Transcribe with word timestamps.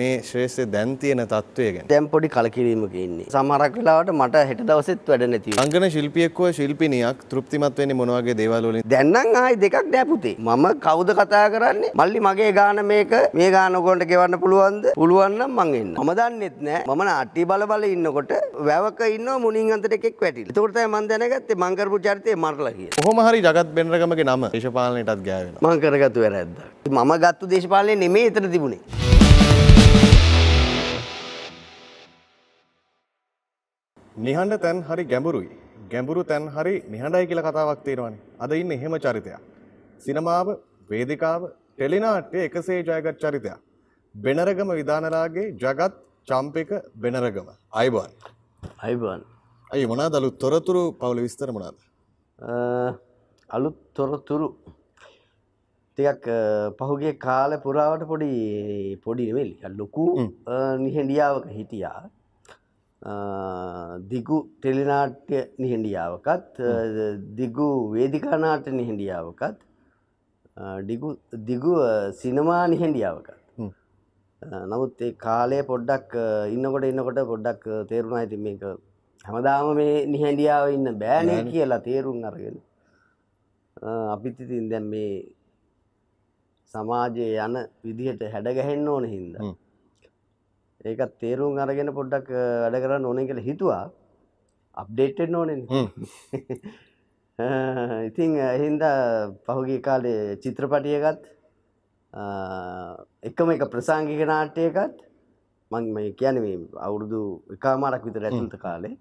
මේ 0.00 0.14
ශ්‍රේෂ්ඨ 0.28 0.70
දැන් 0.74 0.96
තියෙන 1.02 1.22
තත්ත්වය 1.32 1.68
ගැන. 1.76 1.86
දැන් 1.92 2.08
පොඩි 2.14 2.28
කලකිරීමක 2.36 2.94
ඉන්නේ. 3.04 3.26
සමහරක් 3.34 3.76
වෙලාවට 3.80 4.12
මට 4.14 4.44
හෙට 4.50 4.62
දවසෙත් 4.70 5.08
වැඩ 5.12 5.26
නැති 5.32 5.54
වෙනවා. 5.56 5.66
අංගන 5.82 5.90
ශිල්පියෙක්ව 5.96 6.48
ශිල්පිනියක් 6.58 7.24
තෘප්තිමත් 7.32 7.78
වෙන්නේ 7.82 7.98
මොන 8.00 8.12
වගේ 8.16 8.36
දේවල් 8.42 8.68
වලින්? 8.70 8.82
දැන් 8.94 9.12
නම් 9.14 9.38
ආයි 9.42 9.60
දෙකක් 9.64 9.78
නෑ 9.94 10.04
පුතේ. 10.12 10.34
මම 10.38 10.66
කවුද 10.86 11.14
කතා 11.20 11.44
කරන්නේ? 11.54 11.92
මල්ලි 12.02 12.24
මගේ 12.28 12.50
ගාන 12.60 12.84
මේක 12.92 13.14
මේ 13.40 13.50
ගාන 13.56 13.78
ඔයගොල්ලන්ට 13.80 14.08
ගෙවන්න 14.12 14.38
පුළුවන්ද? 14.44 14.90
පුළුවන් 15.00 15.38
නම් 15.38 15.56
මං 15.58 15.74
එන්න. 15.80 15.94
මම 16.04 16.12
දන්නෙත් 16.20 16.58
නෑ. 16.68 16.82
මම 16.88 17.04
නාට්‍ය 17.10 17.46
බල 17.52 17.66
බල 17.72 17.88
ඉන්නකොට 17.90 18.34
වැවක 18.70 19.00
ඉන්නව 19.16 19.38
මුණින් 19.46 19.72
අන්තට 19.78 19.96
එකෙක් 19.98 20.20
වැටිලා. 20.26 20.54
ඒකට 20.54 20.76
තමයි 20.76 20.88
මං 20.94 21.08
දැනගත්තේ 21.12 21.60
මං 21.62 21.78
කරපු 21.80 22.02
චරිතේ 22.06 22.36
මරලා 22.44 22.74
කියලා. 22.78 23.00
කොහොම 23.04 23.24
හරි 23.28 23.44
ජගත් 23.46 23.74
බෙන්රගමගේ 23.78 24.28
නම 24.28 24.48
දේශපාලනයටත් 24.56 25.24
ගෑවෙනවා. 25.30 25.64
මං 25.70 25.82
කරගත්තු 25.86 26.26
වැරැද්ද. 26.26 26.56
මම 26.90 27.12
ගත්තු 27.24 27.50
දේශපාලනේ 27.54 28.00
නෙමෙයි 28.04 28.30
එතන 28.32 28.50
තිබුණේ. 28.56 29.13
නිහඬ 34.16 34.60
තැන් 34.62 34.80
හරි 34.88 35.04
ගැඹුරුයි. 35.12 35.50
ගැඹුරු 35.92 36.22
තැන් 36.30 36.44
හරි 36.56 36.74
නිහඬයි 36.92 37.26
කියලා 37.30 37.46
කතාවක් 37.48 37.80
තියෙනවානේ. 37.86 38.20
අද 38.40 38.52
ඉන්නේ 38.52 38.78
එහෙම 38.78 38.94
චරිතයක්. 39.04 39.40
සිනමාව, 40.04 40.48
වේදිකාව, 40.90 41.42
ටෙලිනාට්‍ය 41.76 42.38
එකසේ 42.46 42.78
ජයගත් 42.90 43.18
චරිතයක්. 43.24 43.58
බෙනරගම 44.14 44.70
විදානලාගේ 44.80 45.46
ජගත් 45.62 45.92
චම්පික 46.28 46.70
බෙනරගම. 47.02 47.48
අයිබෝන්. 47.72 48.10
අයිබන්. 48.84 49.20
අයි 49.70 49.86
මොනවාද 49.86 50.14
අලුත් 50.14 50.38
තොරතුරු 50.38 50.82
පවුල 51.00 51.20
විස්තර 51.26 51.50
මොනවාද? 51.50 51.76
අලුත් 53.50 53.76
තොරතුරු 53.94 54.48
ටිකක් 55.98 56.26
පහුගේ 56.78 57.18
කාල 57.18 57.52
පුරාවට 57.64 58.06
පොඩි 58.10 58.32
පොඩි 59.04 59.26
නෙවෙයි 59.30 59.74
ලොකු 59.80 60.04
නිහඬියාවක 60.84 61.46
හිටියා 61.58 62.02
දිගු 64.12 64.38
ටෙලිනාට්‍ය 64.60 65.38
නිහඬියාවකත් 65.62 66.58
දිගු 67.38 67.68
වේදිකානාට්‍ය 67.94 68.70
නිහඬියාවකත් 68.80 69.58
දිගු 71.48 71.72
සිනමා 72.20 72.64
නිහඬියාවකත්. 72.74 73.38
නමුත් 74.70 75.00
ඒ 75.00 75.12
කාලය 75.24 75.58
පොඩ්ඩක් 75.70 76.12
ඉන්නකොට 76.54 76.84
ඉන්නකොට 76.90 77.20
පොඩ්ඩක් 77.32 77.64
තේරුණා 77.90 78.20
ඇති 78.22 78.38
මේක 78.46 78.62
හැමදාම 79.24 79.68
මේ 79.78 79.94
නිහැඩියාව 80.12 80.66
ඉන්න 80.76 80.88
බෑනය 81.02 81.36
කියලා 81.50 81.84
තේරුම් 81.86 82.18
අරගෙන 82.30 82.58
අපිත් 84.14 84.40
ඉතින් 84.44 84.68
දැන් 84.72 84.86
මේ 84.92 85.12
සමාජයේ 86.74 87.32
යන 87.46 87.56
විදිහට 87.84 88.22
හැඩගැහෙන්න 88.34 88.88
ඕන 88.94 89.06
හින්ද 89.14 89.34
ඒකත් 90.84 91.12
තේරුම් 91.20 91.58
අරගෙන 91.58 91.90
පොඩ්ඩක් 91.98 92.28
වැඩ 92.64 92.80
කරන්න 92.82 93.06
ඕන 93.10 93.28
කියලා 93.28 93.48
හිතුවා. 93.50 93.84
අප්ඩේට්ෙන් 94.76 95.34
ඕනෙන් 95.34 95.60
ඉතිං 98.08 98.36
එහින්ද 98.48 98.82
පහුගිය 99.46 99.80
කාලේ 99.80 100.36
චිත්‍රපටියගත් 100.42 101.22
එකම 103.22 103.48
එක 103.54 103.64
ප්‍රසංගික 103.72 104.22
නාට්‍යයකත් 104.26 105.02
මං 105.70 105.84
මේ 105.94 106.12
කියන 106.20 106.36
මේ 106.44 106.60
අවුරුදු 106.88 107.20
එකමාරක් 107.56 108.06
විතර 108.08 108.26
ඇතුළත 108.28 108.56
කාලේ 108.64 108.94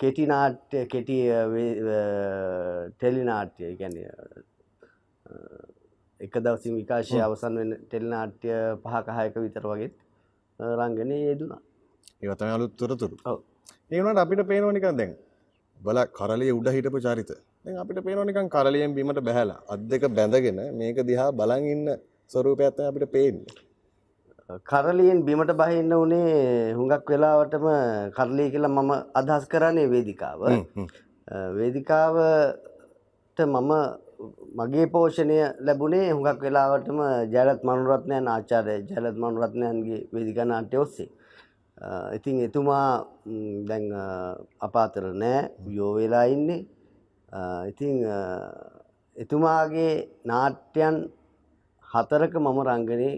කෙටි 0.00 0.24
නාට්‍ය 0.26 0.86
කෙටි 0.86 1.18
ටෙලි 2.94 3.22
නාට්‍ය 3.24 3.74
ගැන 3.80 3.96
එක 6.20 6.34
දවසින් 6.44 6.74
විකාශය 6.78 7.18
අවසන් 7.26 7.54
වෙන 7.60 7.70
ටෙල්නාට්‍ය 7.82 8.50
පහකහයක 8.84 9.36
විතර 9.44 9.64
වගේත් 9.70 9.94
රංගනය 10.78 11.16
යෙදුනා 11.20 11.60
ඒවතම 12.22 12.50
අලුත් 12.56 12.72
තොරතුරු. 12.76 13.16
ඔව්. 13.24 13.38
ඒනට 13.90 14.22
අපිට 14.24 14.42
පේනෝනිකන් 14.50 14.96
දැන් 14.98 15.12
බල 15.80 15.98
කරලිය 16.18 16.52
උඩ 16.58 16.68
හිටපු 16.76 16.98
චරිත. 17.06 17.30
අපිට 17.82 17.98
පේනෝනිකන් 18.06 18.48
කරලියෙන් 18.54 18.94
බීමට 18.96 19.20
බැහැලා 19.28 19.60
අත් 19.72 19.80
දෙක 19.90 20.04
බැඳගෙන 20.18 20.60
මේක 20.78 20.98
දිහා 21.08 21.30
බලන් 21.32 21.64
ඉන්න 21.74 21.86
ස්වරූපයක් 22.30 22.70
තමයි 22.76 22.88
අපිට 22.90 23.12
පේන්නේ. 23.14 23.54
කරලියෙන් 24.60 25.18
බිමට 25.26 25.52
බහින්න 25.54 25.92
වනේ 25.94 26.74
හුඟක් 26.78 27.06
වෙලාවටම 27.12 27.66
කරලී 28.16 28.48
කියලා 28.52 28.76
මම 28.76 28.92
අදහස් 29.14 29.44
කරන්නේ 29.52 29.90
වේදිකාව. 29.94 30.40
වේදිකාවට 31.56 33.38
මම 33.46 33.72
මගේ 34.56 34.86
පෝෂණය 34.86 35.38
ලැබුණේ 35.66 36.10
හුඟක් 36.10 36.40
වෙලාවටම 36.40 37.00
ජයලත් 37.34 37.62
මනුරත්නයන් 37.62 38.26
ආචාරය 38.28 38.76
ජයලත් 38.90 39.16
මනුරත්නයන්ගේ 39.16 40.00
වේදිකා 40.12 40.46
නාට්‍ය 40.46 40.76
ඔස්සේ 40.76 41.08
ඉතින් 42.16 42.42
එතුමා 42.48 42.88
දැන් 43.68 43.86
අපාතර 44.60 45.04
නෑ 45.22 45.40
යෝ 45.78 45.92
වෙලා 45.94 46.26
ඉන්නේ 46.34 46.60
ඉතින් 47.70 47.96
එතුමාගේ 49.16 49.92
නාට්‍යයන් 50.24 50.96
හතරක 51.88 52.34
මම 52.36 52.58
රංගනයේ 52.62 53.14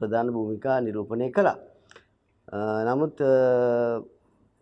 ප්‍රධාන 0.00 0.32
භූමිකා 0.32 0.80
නිරූපණය 0.80 1.30
කළා. 1.30 1.58
නමුත් 2.86 3.16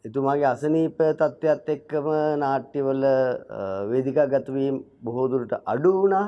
එතුමාගේ 0.08 0.48
අසනීප 0.48 1.00
තත්ත්වයක් 1.14 1.70
එක්කම 1.74 2.06
නාට්‍යවල 2.40 3.02
වේදිකා 3.90 4.28
ගතවීම් 4.28 4.76
බොහෝ 5.02 5.26
දුරට 5.30 5.52
අඩු 5.66 5.90
වුණා. 5.96 6.26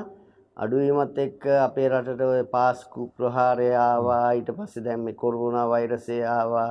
අඩුවීමත් 0.57 1.17
එක්ක 1.17 1.45
අපේ 1.59 1.87
රටට 1.89 2.21
ඔය 2.23 2.43
පාස්කු 2.51 3.07
ප්‍රහාරය 3.17 3.69
ආවා 3.79 4.35
ඊට 4.37 4.51
පස්සේ 4.57 4.83
දැන් 4.83 5.01
මේ 5.01 5.15
කොරෝනා 5.15 5.65
වෛරසය 5.69 6.17
ආවා 6.27 6.67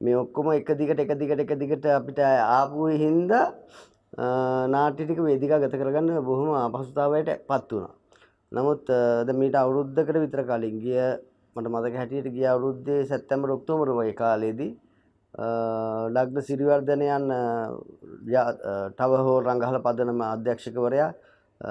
මේ 0.00 0.16
ඔක්කොම 0.16 0.50
එක 0.54 0.72
දිගට 0.74 1.04
එක 1.04 1.12
දිගට 1.20 1.44
එක 1.44 1.52
දිගට 1.60 1.86
අපිට 1.90 2.20
ආපු 2.24 2.90
හින්දා 2.96 3.46
නාට්‍ය 4.74 5.04
ටික 5.04 5.22
වේදිකා 5.22 5.62
ගත 5.62 5.74
කරගන්න 5.76 6.24
බොහොම 6.24 6.50
අපහසුතාවයට 6.56 7.30
පත් 7.48 7.70
වුණා. 7.72 7.94
නමුත් 8.52 8.86
ද 9.26 9.38
මීට 9.40 9.56
අවුරුද්ධකට 9.56 10.22
විතර 10.24 10.42
කලින් 10.44 10.78
ගිය 10.84 11.02
මට 11.56 11.66
මතක 11.68 11.94
හැටියට 11.96 12.32
ගිය 12.34 12.46
අවුරුද්දේ 12.48 13.00
සැප්තැම්බර් 13.04 13.50
ඔක්තෝබර් 13.50 13.92
වගේ 13.98 14.20
කාලේදී 14.22 14.72
ඩග්න 15.38 16.42
සිරිවර්ධනයන් 16.42 17.26
ටව 18.96 19.12
හෝ 19.26 19.36
රංගහල 19.40 19.78
පදනම 19.84 20.22
අධ්‍යක්ෂකවරයා 20.28 21.10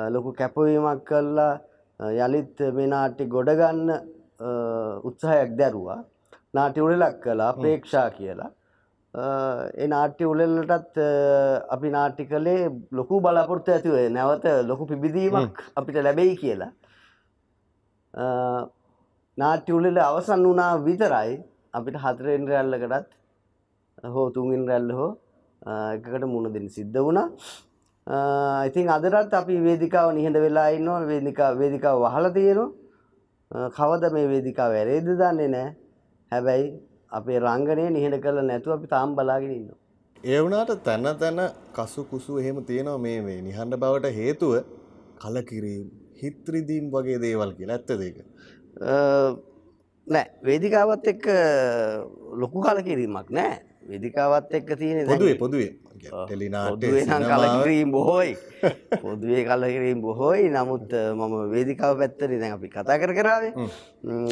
ලොකු 0.10 0.34
කැපවීමක් 0.34 1.04
කල්ලා 1.06 1.60
යළිත් 2.00 2.60
මේ 2.74 2.88
නාට්‍ය 2.88 3.28
ගොඩගන්න 3.28 3.92
උත්සාහයක් 5.04 5.58
දැරුවා. 5.58 6.00
නාටි 6.54 6.82
උලෙලක් 6.82 7.20
කලා 7.22 7.54
ප්‍රේක්ෂා 7.54 8.10
කියලා. 8.12 8.52
ඒ 9.14 9.88
නාට්‍ය 9.88 10.24
උලෙල්ලටත් 10.26 10.98
අපි 11.70 11.90
නාට්‍ය 11.90 12.26
කළේ 12.26 12.72
ලොකු 12.92 13.22
බලාපොරත්තු 13.22 13.72
ඇතිව 13.72 13.96
නැවත 14.10 14.46
ලොකු 14.66 14.86
පිබිදීමක් 14.86 15.64
අපිට 15.76 16.04
ලැබෙයි 16.04 16.36
කියලා. 16.38 16.72
නාට්‍ය 19.38 19.74
උලෙල 19.74 19.98
අවසන් 20.00 20.50
වුණා 20.50 20.74
විතරයි 20.88 21.40
අපිට 21.74 22.04
හතරෙන් 22.06 22.48
රැල්ලකටත් 22.48 23.19
හෝ 24.04 24.30
තුන්ගෙන් 24.32 24.68
රැල්ල 24.68 24.92
හෝ 24.92 25.12
එකකට 25.96 26.26
මුණ 26.26 26.54
දෙන්න 26.54 26.70
සිද්ධ 26.70 27.00
වුණා. 27.00 27.28
ඉතින් 28.68 28.88
අදරත් 28.88 29.34
අපි 29.34 29.56
වේදිකාව 29.68 30.14
නිහඬ 30.16 30.42
වෙලා 30.46 30.70
ඉන්නවා. 30.70 31.06
වේදිකා 31.06 31.58
වේදිකාව 31.58 31.98
වහලා 32.06 32.32
තියෙනවා. 32.32 32.70
කවද 33.78 34.14
මේ 34.14 34.28
වේදිකාව 34.34 34.72
වැරේද 34.72 35.10
දන්නේ 35.12 35.48
නැහැ. 35.48 35.76
හැබැයි 36.32 36.68
අපේ 37.12 37.40
රංගනය 37.40 37.86
නිහඬ 37.98 38.24
කළ 38.24 38.42
නැතුව 38.42 38.78
අපි 38.78 38.88
තාම් 38.88 39.16
බලාගෙන 39.16 39.52
ඉන්නවා. 39.52 39.80
ඒ 40.24 40.40
වුණාට 40.44 40.84
තැන 40.84 41.08
තැන 41.20 41.40
කසු 41.74 42.04
කුසු 42.06 42.40
එහෙම 42.40 42.64
තියෙනවා 42.64 42.98
මේ 42.98 43.22
මේ 43.22 43.42
නිහඬ 43.42 43.82
බවට 43.84 44.16
හේතුව 44.20 44.54
කලකිරීම 45.24 45.88
හිත්‍රිදීම් 46.22 46.92
වගේ 46.94 47.20
දේවල් 47.26 47.52
කියලා. 47.58 47.78
ඇත්තද 47.78 48.02
ඒක? 48.08 48.18
නෑ. 50.08 50.28
වේදිකාවත් 50.44 51.08
එක්ක 51.14 51.26
ලොකු 52.42 52.62
කලකිරීමක් 52.62 53.30
නෑ 53.32 53.58
වේදිකාවත් 53.84 54.52
එක්ක 54.54 54.70
තියෙන 54.80 55.08
පොදුවේ 55.08 55.38
පොදුවේ. 55.44 55.72
ටෙලිනාට්‍ය 56.00 56.88
කලකිරීම් 57.08 57.92
බොහෝයි. 57.92 58.34
පොදුවේ 59.02 59.44
කලකිරීම් 59.48 60.02
බොහෝයි. 60.02 60.46
නමුත් 60.50 60.92
මම 60.92 61.34
වේදිකාව 61.54 61.98
පැත්තර 62.02 62.30
දැන් 62.42 62.54
අපි 62.58 62.68
කතා 62.70 63.00
කර 63.02 63.12
කරාවේ 63.20 63.54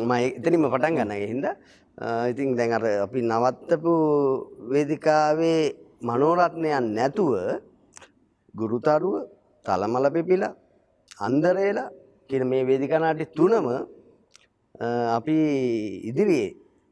ම 0.04 0.12
එතනින්ම 0.12 0.70
පටන් 0.72 0.96
ගන්න 0.98 1.14
හින්ද. 1.32 1.46
ඉතින් 2.32 2.56
දැන් 2.56 2.72
අර 2.78 2.86
අපි 3.06 3.20
නවත්තපු 3.22 3.94
වේදිකාවේ 4.74 5.62
මනෝරත්නයන් 6.02 6.94
නැතුව 6.98 7.34
ගුරුතරුව 8.54 9.16
තලමල 9.66 10.06
පිපිලා 10.16 10.54
අන්දරේලා 11.20 11.90
කියන 12.30 12.44
මේ 12.52 12.68
වේදිකනාටි 12.70 13.26
තුනම 13.38 13.68
අපි 15.18 15.38
ඉදිරියේ 16.10 16.50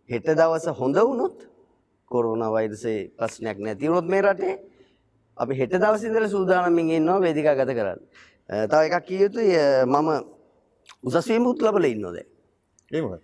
හෙට 0.10 0.28
දවස 0.40 0.66
හොඳ 0.80 0.98
වුණොත් 0.98 1.38
කොරුණ 2.16 2.46
වෛරසේ 2.52 3.00
ප්‍රශ්නයක් 3.18 3.58
නැතිවුණොත් 3.60 4.08
මේ 4.08 4.22
රටේ 4.22 4.56
අපි 5.38 5.54
හෙට 5.56 5.76
දවසිදල 5.76 6.28
සූදානමින් 6.30 6.90
ඉන්නවා 6.92 7.20
වේදිකා 7.22 7.56
ගත 7.56 7.78
කරන්න. 7.78 8.00
තව 8.70 8.82
එකක් 8.88 9.06
කිය 9.06 9.22
යුතුයි 9.22 9.60
මම 9.86 10.10
උසස්වීම 11.04 11.48
උත් 11.48 11.62
ලබල 11.62 11.86
ඉන්නොද. 11.86 12.18
ඒමක 12.92 13.22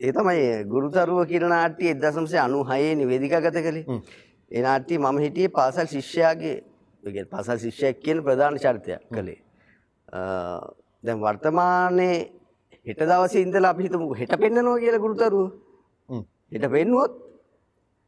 ඒ 0.00 0.12
තමයි 0.12 0.64
ගුරුතරුව 0.64 1.26
කියන 1.28 1.46
නාට්‍ය 1.48 1.88
එදසම්සේ 1.88 2.40
අනු 2.40 2.64
හයේ 2.64 2.94
නිවේදිකා 2.94 3.40
ගත 3.40 3.62
කළේ 3.62 4.00
ඒ 4.50 4.62
නාට්‍ය 4.62 4.98
මම 4.98 5.18
හිටියේ 5.18 5.48
පාසල් 5.50 5.86
ශිෂ්‍යයාගේ 5.86 6.56
ඒ 6.56 7.10
කියන්නේ 7.12 7.32
පාසල් 7.34 7.58
ශිෂ්‍යයෙක් 7.58 8.00
කියන 8.04 8.22
ප්‍රධාන 8.22 8.58
චරිතයක් 8.58 9.02
කළේ 9.10 9.40
දැන් 11.04 11.20
වර්තමානයේ 11.20 12.16
හෙට 12.86 13.02
දවසේ 13.02 13.42
ඉඳලා 13.42 13.70
අපි 13.70 13.82
හිතමු 13.82 14.14
හෙට 14.14 14.32
පෙන්නනවා 14.38 14.78
කියලා 14.78 15.04
ගුරුතරුව. 15.04 15.50
හෙට 16.52 16.66
පෙන්නුවොත් 16.68 17.12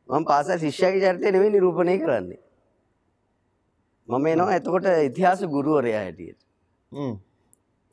මම 0.08 0.24
පාසල් 0.24 0.58
ශිෂ්‍යයාගේ 0.58 1.02
චරිතය 1.06 1.32
නෙවෙයි 1.32 1.52
නිරූපණය 1.54 1.94
කරන්නේ. 1.98 2.40
මම 4.08 4.26
එනවා 4.26 4.56
එතකොට 4.56 4.86
ඉතිහාස 5.08 5.40
ගුරුවරයා 5.46 6.02
හැටියට. 6.04 6.40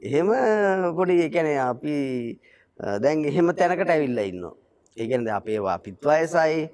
එහෙම 0.01 0.27
පොඩි 0.97 1.15
එකන 1.27 1.47
අපි 1.61 1.95
අ, 2.79 2.99
දැන් 2.99 3.25
එහෙම 3.25 3.47
තැනකට 3.53 3.89
ඇවිල්ල 3.89 4.19
ඉන්න 4.21 4.45
ඒකන 4.97 5.27
අපේ 5.29 5.59
අපිත් 5.69 5.97
වයසයි. 6.03 6.69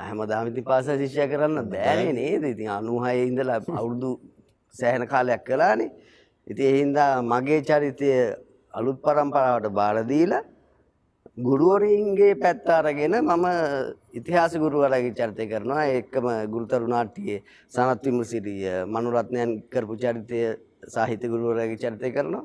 හැම 0.00 0.18
දාමිති 0.26 0.62
පාස 0.62 0.86
ශිෂ්‍ය 0.86 1.24
කරන්න 1.28 1.70
බෑනේ 1.70 2.12
නේද? 2.12 2.44
ඉතින් 2.44 2.68
අනුහය 2.70 3.16
ඉඳලා 3.26 3.60
අවුරුදු 3.70 4.10
සෑහෙන 4.74 5.06
කාලයක් 5.06 5.42
කලානේ 5.44 5.90
ඉති 6.46 6.62
එහින්දා 6.64 7.10
මගේ 7.22 7.60
චරිතය 7.62 8.08
අලුත් 8.74 8.98
පරම්පරාවට 9.02 9.68
බාරදීලා 9.72 10.42
ගුරුවරීන්ගේ 11.38 12.34
පැත්ත 12.36 12.68
අරගෙන 12.70 13.14
මම 13.20 13.44
ඉතිහාස 14.18 14.54
ගුරුවරගේ 14.62 15.16
චරිතය 15.18 15.44
කරනවා. 15.52 15.84
එක්කම 15.98 16.26
ගුරුතරු 16.52 16.86
නාට්‍යයේ 16.94 17.42
සනත් 17.74 18.04
විමසිරිය 18.06 18.64
මනුරත්නයන් 18.94 19.50
කරපු 19.72 19.94
චරිතය 20.04 20.40
සාහිත්‍ය 20.94 21.26
ගුරුවරගේ 21.32 21.78
චරිතය 21.82 22.08
කරනවා. 22.16 22.44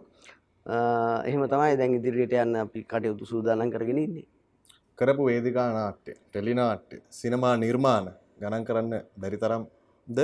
එහෙම 1.28 1.44
තමයි 1.54 1.76
දැන් 1.80 1.98
ඉදිරියට 2.00 2.34
යන්න 2.44 2.56
අපි 2.64 2.86
කටයුතු 2.92 3.26
සූදානම් 3.32 3.72
කරගෙන 3.74 4.00
ඉන්නේ. 4.06 4.28
කරපු 5.00 5.24
වේදිකා 5.30 5.70
නාට්‍ය 5.78 6.12
ටෙලිනාට්‍ය 6.16 6.98
සිනමා 7.20 7.56
නිර්මාණ 7.58 8.08
ගණන් 8.42 8.66
කරන්න 8.68 8.94
බැරි 9.22 9.38
තරම්ද? 9.44 10.20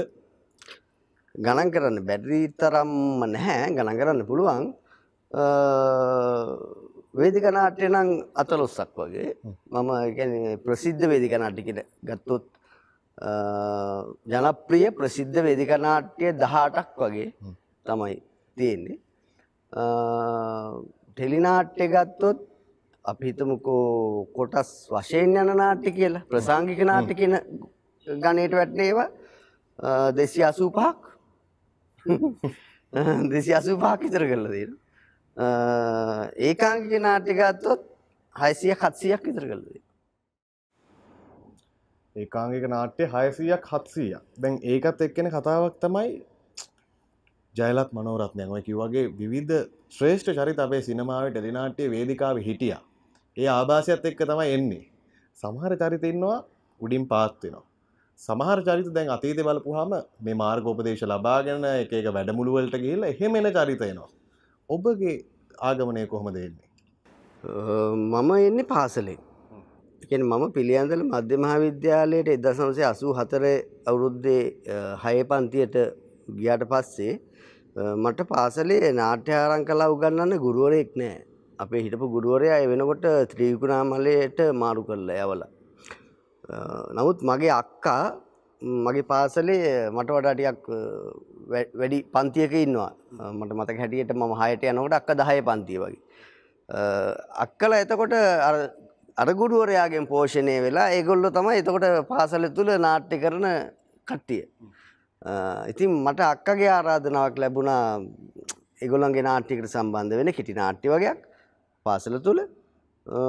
ගණන් 1.35 1.71
කරන්න 1.73 1.97
බැරි 2.09 2.41
තරම්ම 2.61 3.25
නැහැ. 3.35 3.73
ගණන් 3.77 3.99
කරන්න 3.99 4.27
පුළුවන් 4.29 4.65
වේදික 7.19 7.45
නාට්‍ය 7.50 7.88
නම් 7.88 8.10
අතලොස්සක් 8.36 8.95
වගේ. 8.98 9.33
මම 9.71 9.89
කියන්නේ 10.16 10.57
ප්‍රසිද්ධ 10.57 11.06
වේදික 11.07 11.33
නාට්‍ය 11.33 11.62
කියලා 11.63 11.88
ගත්තොත් 12.07 12.45
ජනප්‍රිය 14.27 14.92
ප්‍රසිද්ධ 14.92 15.39
වේදික 15.44 15.71
නාට්‍ය 15.80 16.31
18ක් 16.33 16.98
වගේ 17.04 17.27
තමයි 17.86 18.16
තියෙන්නේ. 18.57 19.00
ටෙලි 21.10 21.39
නාට්‍ය 21.39 21.88
ගත්තොත් 21.88 22.39
අපි 23.06 23.25
හිතමුකෝ 23.25 24.25
කොටස් 24.36 24.71
වශයෙන් 24.89 25.38
යන 25.38 25.54
නාට්‍ය 25.57 25.92
කියලා. 25.92 26.25
ප්‍රසංගික 26.25 26.81
නාට්‍ය 26.83 27.13
කියන 27.16 27.36
ගණයට 28.07 28.54
වැටෙන 28.54 28.81
ඒවා. 28.81 29.10
දෙසිය 30.16 30.44
අසූ 30.44 30.71
පහක්. 30.71 31.00
දෙසි 33.31 33.54
අසූ 33.54 33.77
පහක් 33.77 34.01
විතර 34.01 34.24
කරලා 34.25 34.51
තියෙන 34.51 34.71
ඒකාංගික 35.39 36.95
නාට්‍ය 37.01 37.33
ගත්තොත් 37.33 37.86
හයිසිය 38.36 38.74
හත්සියක් 38.75 39.21
විතර 39.24 39.44
කරලා 39.44 39.68
තියෙන 39.68 39.86
ඒකාංගික 42.15 42.65
නාට්‍ය 42.68 43.07
හයසීයක් 43.07 43.63
හත්සීයක් 43.65 44.24
දැන් 44.38 44.59
ඒකත් 44.65 45.01
එක්කෙන 45.01 45.30
කතාවක් 45.30 45.80
තමයි 45.81 46.12
ජයලත් 47.56 47.91
මනෝරත්නයන් 47.94 48.51
ඔය 48.51 48.62
කිව්වගේ 48.62 49.06
විවිධ 49.13 49.57
ශ්‍රේෂ්ඨ 49.89 50.33
චරිත 50.33 50.59
අපේ 50.59 50.81
සිනමාවේ 50.81 51.31
ටෙලිනාට්‍ය 51.31 51.89
වේදිකාවේ 51.92 52.44
හිටියා. 52.44 52.81
ඒ 53.38 53.47
ආభాසයත් 53.50 54.06
එක්ක 54.06 54.21
තමයි 54.25 54.53
එන්නේ. 54.56 54.83
සමහර 55.38 55.74
චරිත 55.77 56.03
ඉන්නවා 56.03 56.38
උඩින් 56.81 57.07
පාත් 57.07 57.35
වෙනවා. 57.44 57.65
සමහර 58.19 58.59
චරිත 58.63 58.94
දැන් 58.94 59.09
අතීතේ 59.09 59.44
බලපුවාම 59.44 59.92
මේ 60.21 60.39
මාර්ගෝපදේශ 60.44 61.03
ලබාගෙන 61.06 61.68
එක 61.74 61.94
එක 61.94 62.07
වැඩමුළු 62.13 62.56
වලට 62.57 62.81
ගිහිල්ලා 62.83 63.13
එහෙම 63.13 63.35
එන 63.35 63.51
චරිත 63.53 63.81
එනවා. 63.83 64.09
ඔබගේ 64.69 65.16
ආගමනය 65.62 66.01
කොහොමද 66.07 66.38
එන්නේ? 66.38 66.68
මම 68.13 68.31
එන්නේ 68.39 68.66
පාසලෙන්. 68.66 69.19
එකන 70.04 70.24
මම 70.24 70.44
පිළියන්දල 70.57 71.04
මධ්‍ය 71.06 71.39
මහාවිද්‍යාලයට 71.45 72.30
එදසම්සේ 72.36 72.86
අසූ 72.92 73.13
හතර 73.19 73.45
අවුරුද්දේ 73.89 74.44
හය 75.04 75.16
පන්තියට 75.31 75.77
ගියාට 76.38 76.66
පස්සේ 76.71 77.13
මට 77.95 78.27
පාසලේ 78.31 78.94
නාට්‍යාරං 78.94 79.66
කලා 79.66 79.89
උගන්නන්න 79.95 80.38
ගුරුවරයෙක් 80.45 80.92
නෑ. 80.95 81.18
අපේ 81.60 81.83
හිටපු 81.86 82.13
ගුරුවරයා 82.16 82.60
එ 82.63 82.69
වෙනකොට 82.71 83.06
ත්‍රීකුණාමලයට 83.31 84.39
මාරු 84.62 84.83
කරලා 84.83 85.24
යවල. 85.25 85.44
නමුත් 86.95 87.19
මගේ 87.24 87.54
අක්කා 87.62 88.04
මගේ 88.86 89.10
පාසලේ 89.12 89.63
මට 89.89 90.10
වඩාටියක් 90.16 90.62
වැඩි 91.49 91.99
පන්තියක 92.13 92.53
ඉන්නවා. 92.55 92.91
අ, 93.19 93.31
මට 93.31 93.53
මතක 93.53 93.77
හැටියට 93.79 94.13
මම 94.13 94.33
හයට 94.41 94.63
යනකොට 94.63 94.93
අක්ක 94.93 95.09
දහය 95.21 95.37
පන්තිය 95.41 95.79
වගේ. 95.79 96.01
අ, 96.69 96.79
අක්කල 97.45 97.73
එතකොට 97.73 98.13
අර- 98.49 98.69
අර 99.17 99.29
ගුරුවරයාගෙන් 99.33 100.07
පෝෂණය 100.07 100.55
වෙලා 100.61 100.89
ඒගොල්ලො 100.91 101.31
තමයි 101.31 101.61
එතකොට 101.61 101.87
පාසල 102.07 102.45
තුළ 102.49 102.71
නාට්‍ය 102.79 103.17
කරන 103.19 103.47
කට්ටිය. 104.07 104.43
අ, 105.21 105.31
ඉතින් 105.67 105.89
මට 106.05 106.19
අක්කගේ 106.25 106.69
ආරාධනාවක් 106.69 107.37
ලැබුණා 107.37 107.81
එගොල්ලන්ගේ 108.81 109.21
නාට්‍යකට 109.21 109.67
සම්බන්ධ 109.67 110.15
වෙන 110.15 110.31
කෙටි 110.33 110.53
නාට්‍ය 110.53 110.87
වගේක් 110.89 111.19
පාසල 111.85 112.15
තුළ 112.19 112.39
අ, 112.41 113.19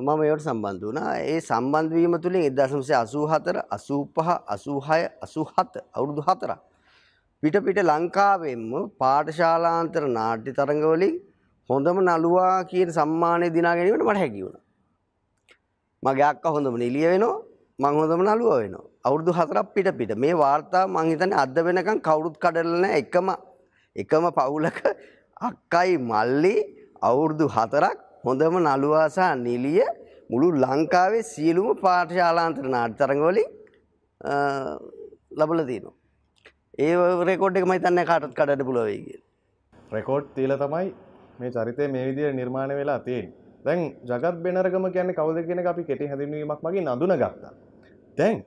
මම 0.00 0.22
ඒවට 0.24 0.46
සම්බන්ධ 0.46 0.84
වුණා. 0.88 1.12
ඒ 1.22 1.38
සම්බන්ධවීම 1.40 2.16
තුළින් 2.20 2.48
එදසම්සේ 2.50 2.96
අසූ 2.96 3.26
හතර 3.28 3.56
අසූපහ 3.70 4.18
අසූහය 4.46 5.02
අසූහත 5.22 5.76
අවුරුදු 5.94 6.22
හතරක් 6.22 6.58
පිට 7.42 7.56
පිට 7.66 7.78
ලංකාවෙන්ම 7.82 8.70
පාඨශාලාන්තර 9.00 10.04
නාට්‍ය 10.16 10.50
තරඟවලින් 10.52 11.12
හොඳම 11.70 11.98
නළුවා 12.00 12.54
කියන 12.70 12.90
සම්මානය 12.90 13.48
දිනා 13.56 13.74
ගැනීමට 13.76 14.06
මට 14.06 14.22
හැකි 14.22 14.40
වුණා. 14.44 14.64
මගේ 16.02 16.26
අක්ක 16.30 16.46
හොඳම 16.56 16.78
නිලිය 16.82 17.06
වෙනවා 17.12 17.36
මං 17.78 17.98
හොඳම 18.00 18.22
නළුව 18.24 18.50
වෙනවා. 18.54 18.86
අවුරුදු 19.06 19.32
හතරක් 19.32 19.68
පිට 19.74 19.90
පිට 19.98 20.12
මේ 20.16 20.34
වාර්තා 20.34 20.84
මං 20.86 21.10
හිතන්නේ 21.12 21.40
අද 21.44 21.56
වෙනකන් 21.66 22.00
කවුරුත් 22.00 22.36
කඩලා 22.42 22.82
නැහැ 22.84 23.04
එකම 23.04 23.28
එකම 23.96 24.24
පවුලක 24.38 24.78
අක්කයි 25.40 25.94
මල්ලි 26.10 26.54
අවුරුදු 27.02 27.46
හතරක් 27.56 27.96
හොඳම 28.26 28.58
නළුවා 28.58 29.06
සහ 29.08 29.30
නිලිය 29.46 29.86
මුළු 30.30 30.48
ලංකාවේ 30.64 31.22
සියලුම 31.32 31.70
පාඨශාලාන්තර 31.84 32.66
නාට්‍ය 32.74 32.98
තරඟවලින් 33.00 33.48
අ, 34.20 34.34
ලබලා 35.38 35.68
තියෙනවා. 35.70 35.97
ඒ 36.78 36.94
රෙකෝඩ් 37.30 37.56
එක 37.58 37.64
මම 37.66 37.74
හිතන්නේ 37.76 38.06
කාටවත් 38.10 38.34
කඩන්න 38.38 38.66
පුළුවන් 38.68 38.88
වෙයි 38.88 39.02
කියලා. 39.06 39.26
රෙකෝඩ් 39.96 40.26
තියලා 40.36 40.58
තමයි 40.62 40.88
මේ 41.40 41.50
චරිතය 41.56 41.88
මේ 41.94 42.04
විදිහට 42.08 42.36
නිර්මාණය 42.40 42.76
වෙලා 42.80 42.98
තියෙන්නේ. 43.06 43.34
දැන් 43.64 43.80
ජගත් 44.10 44.36
බෙනරගම 44.44 44.86
කියන්නේ 44.96 45.18
කවුද 45.18 45.40
කියන 45.48 45.62
අපි 45.72 45.84
කෙටි 45.90 46.10
හැඳින්වීමක් 46.10 46.62
මගින් 46.66 46.90
අඳුනගත්තා. 46.94 47.52
දැන් 48.18 48.44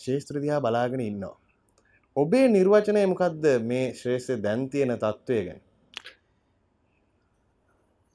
ශේෂ්ත්‍ර 0.00 0.40
දිහා 0.44 0.60
බලාගෙන 0.60 1.04
ඉන්නවා. 1.10 1.36
ඔබේ 2.16 2.48
නිර්වචනය 2.56 3.06
මොකද්ද 3.12 3.46
මේ 3.70 3.86
ශ්‍රේෂ්ඨ 4.00 4.42
දැන් 4.46 4.68
තියෙන 4.72 4.96
තත්ත්වය 5.04 5.40
ගැන? 5.46 5.60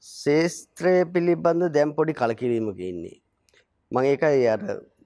ශේස්ත්‍රය 0.04 0.94
පිළිබඳ 1.14 1.70
දැම් 1.76 1.90
පොඩි 1.98 2.18
කලකිරීමක 2.20 2.80
ඉන්නේ. 2.90 3.18
මං 3.92 4.04
ඒකයි 4.12 4.46
අර 4.54 4.62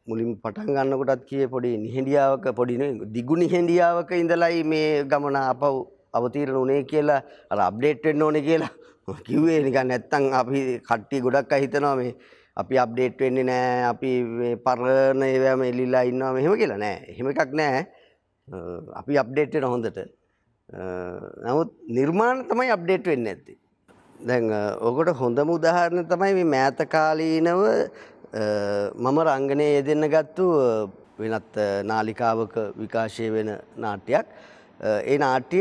මුලින් 0.06 0.36
පටන් 0.42 0.70
ගන්නකොටත් 0.76 1.26
කිය 1.28 1.46
පොඩි 1.52 1.70
නිහෙඩියාවක 1.84 2.46
පොඩි 2.58 2.74
දිගු 3.14 3.34
නිහෙඩියාවක 3.36 4.10
ඉඳලයි 4.22 4.62
මේ 4.72 5.04
ගමන 5.10 5.36
අපව් 5.42 5.74
අවතීරණ 6.14 6.58
උනේ 6.62 6.82
කියලා 6.90 7.20
අර 7.50 7.58
අප්ඩේට් 7.68 8.04
වෙන්න 8.06 8.22
ඕනේ 8.22 8.42
කියලා 8.48 8.70
කිව්වේ. 9.26 9.58
නිකන් 9.66 9.88
නැත්තම් 9.90 10.24
අපි 10.40 10.60
කට්ටිය 10.88 11.20
ගොඩක් 11.26 11.52
අය 11.52 11.60
හිතනවා 11.66 11.96
මේ 12.00 12.14
අපි 12.56 12.74
අප්ඩේට් 12.84 13.18
වෙන්නේ 13.20 13.44
නැහැ 13.50 13.82
අපි 13.92 14.10
මේ 14.38 14.54
පරණ 14.66 15.22
ඒවාම 15.26 15.62
එලිලා 15.70 16.04
ඉන්නවා 16.10 16.32
මෙහෙම 16.38 16.54
කියලා 16.62 16.78
නෑ. 16.84 16.96
එහෙම 17.10 17.28
එකක් 17.34 17.52
නෑ. 17.60 17.82
අ, 18.48 18.56
අපි 19.02 19.18
අප්ඩේට් 19.22 19.54
වෙන 19.58 19.68
හොඳට. 19.74 19.98
අ, 19.98 20.80
නමුත් 21.44 21.70
නිර්මාණ 21.98 22.46
තමයි 22.50 22.70
අප්ඩේට් 22.78 23.06
වෙන්නේ 23.12 23.34
නැත්තේ. 23.34 23.58
දැන් 24.28 24.48
අ, 24.52 24.60
ඔකට 24.88 25.12
හොඳම 25.20 25.50
උදාහරණ 25.58 26.08
තමයි 26.12 26.32
මේ 26.38 26.48
මෑත 26.54 26.80
කාලීනව 26.94 27.62
අ, 27.68 27.74
මම 28.36 29.18
රංගනය 29.28 29.64
යෙදෙන්න 29.76 30.06
ගත්තු 30.12 30.46
අ, 30.60 30.70
වෙනත් 31.18 31.56
අ, 31.56 31.82
නාලිකාවක 31.90 32.54
විකාශය 32.80 33.30
වෙන 33.32 33.50
නාට්‍යයක් 33.76 34.26
අ, 34.80 35.00
ඒ 35.02 35.16
නාට්‍ය 35.18 35.60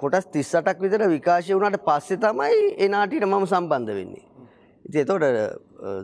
කොටස් 0.00 0.26
තිස්සටක් 0.34 0.80
විතර 0.84 1.06
විකාශය 1.08 1.54
වුණට 1.56 1.80
පස්සේ 1.86 2.18
තමයි 2.24 2.74
ඒ 2.76 2.88
නාටියට 2.88 3.24
මම 3.28 3.46
සම්බන්ධ 3.46 3.94
වෙන්නේ. 3.98 4.24
ඉති 4.84 4.98
එතොට 5.04 5.24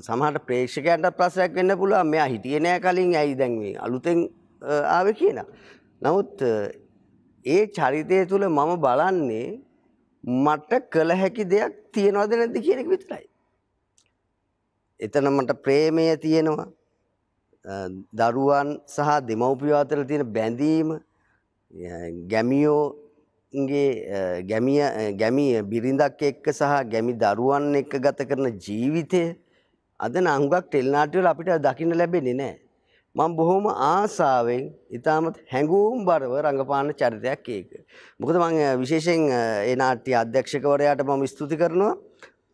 සමහට 0.06 0.38
ප්‍රේක්ෂකයන්ට 0.46 1.10
ප්‍රසයක් 1.18 1.52
වෙන්න 1.58 1.76
පුළුව 1.78 2.06
මෙයා 2.12 2.28
හිටිය 2.32 2.60
නෑ 2.60 2.80
කලින් 2.80 3.12
ඇයි 3.22 3.36
දැන්වේ 3.38 3.74
අලුතෙන් 3.78 4.24
අ, 4.62 4.80
ආව 4.96 5.12
කියන. 5.20 5.42
නමුත් 6.02 6.40
අ, 6.42 6.70
ඒ 7.44 7.66
චරිතය 7.76 8.22
තුළ 8.30 8.48
මම 8.48 8.72
බලන්නේ 8.86 9.60
මට 10.24 10.80
කළ 10.90 11.12
හැකි 11.20 11.44
දෙයක් 11.52 11.76
තියෙනවද 11.92 12.32
නැද්ද 12.40 12.56
කියනෙක 12.64 12.88
විතරයි. 12.94 13.26
එතන 15.04 15.26
මට 15.30 15.58
ප්‍රේමය 15.64 16.04
තියෙනවා 16.24 16.66
දරුවන් 18.12 18.68
සහ 18.86 19.10
දෙමව්පියෝ 19.28 19.78
අතර 19.80 20.00
තියෙන 20.10 20.24
බැඳීම 20.36 20.88
ගැමියෝගේ 22.32 23.88
ගැමිය 24.50 24.82
ගැමිය 25.20 25.62
බිරිඳක් 25.72 26.22
එක්ක 26.30 26.50
සහ 26.52 26.74
ගැමි 26.92 27.14
දරුවන් 27.22 27.66
එක්ක 27.80 27.94
ගත 28.04 28.28
කරන 28.28 28.46
ජීවිතය 28.66 29.22
අද 30.00 30.14
නංගක් 30.18 30.54
ටෙල්නාටවල 30.66 31.30
අපිට 31.30 31.50
දකින්න 31.66 31.98
ලැබෙන්නේ 32.00 32.34
නෑ. 32.34 32.54
මං 33.14 33.34
බොහොම 33.36 33.66
ආසාාවෙන් 33.68 34.62
ඉතාමත් 34.90 35.36
හැඟූම් 35.52 36.06
බරව 36.06 36.32
රඟපාන 36.44 36.94
චරිතයක් 36.94 37.48
ඒක. 37.48 37.70
මොකද 38.20 38.36
මං 38.42 38.54
විශේෂෙන් 38.80 39.28
ඒ 39.66 39.74
නාට්‍ය 39.76 40.14
අධ්‍යක්ෂකවරයාට 40.22 41.04
මම 41.04 41.26
ස්තුති 41.26 41.60
කරනවා 41.60 41.94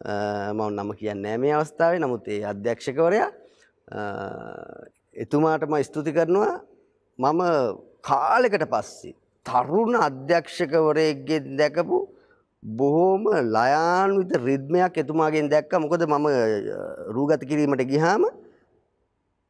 මම 0.00 0.60
නම 0.70 0.90
කියන්න 0.94 1.26
මේ 1.36 1.52
අවස්ථාවේ 1.52 1.98
නමුත් 1.98 2.28
ඒ 2.28 2.44
අධ්‍යක්ෂකවරයා 2.44 3.30
එතුමාටම 5.16 5.74
ස්තුති 5.82 6.12
කරනවා 6.12 6.54
මම 7.18 7.40
කාලෙකට 8.02 8.64
පස්සේ 8.66 9.14
තරුණ 9.46 9.94
අධ්‍යක්ෂකවරයෙක්ගෙන් 9.98 11.56
දැකපු 11.56 11.98
බොහෝම 12.62 13.24
ලයාන්විත 13.48 14.32
රිද්මයක් 14.38 14.94
එතුමාගෙන් 14.96 15.48
දැක්ක 15.48 15.72
මොකද 15.76 16.02
මම 16.04 16.26
රූගත 17.08 17.42
කිරීමට 17.42 17.82
ගිහාම 17.84 18.26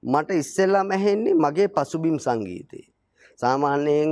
මට 0.03 0.31
ඉස්සෙල්ලාම 0.33 0.91
ඇහෙන්නේ 0.91 1.35
මගේ 1.37 1.69
පසුබිම් 1.69 2.19
සංගීතේ. 2.19 2.87
සාමාන්‍යයෙන් 3.37 4.11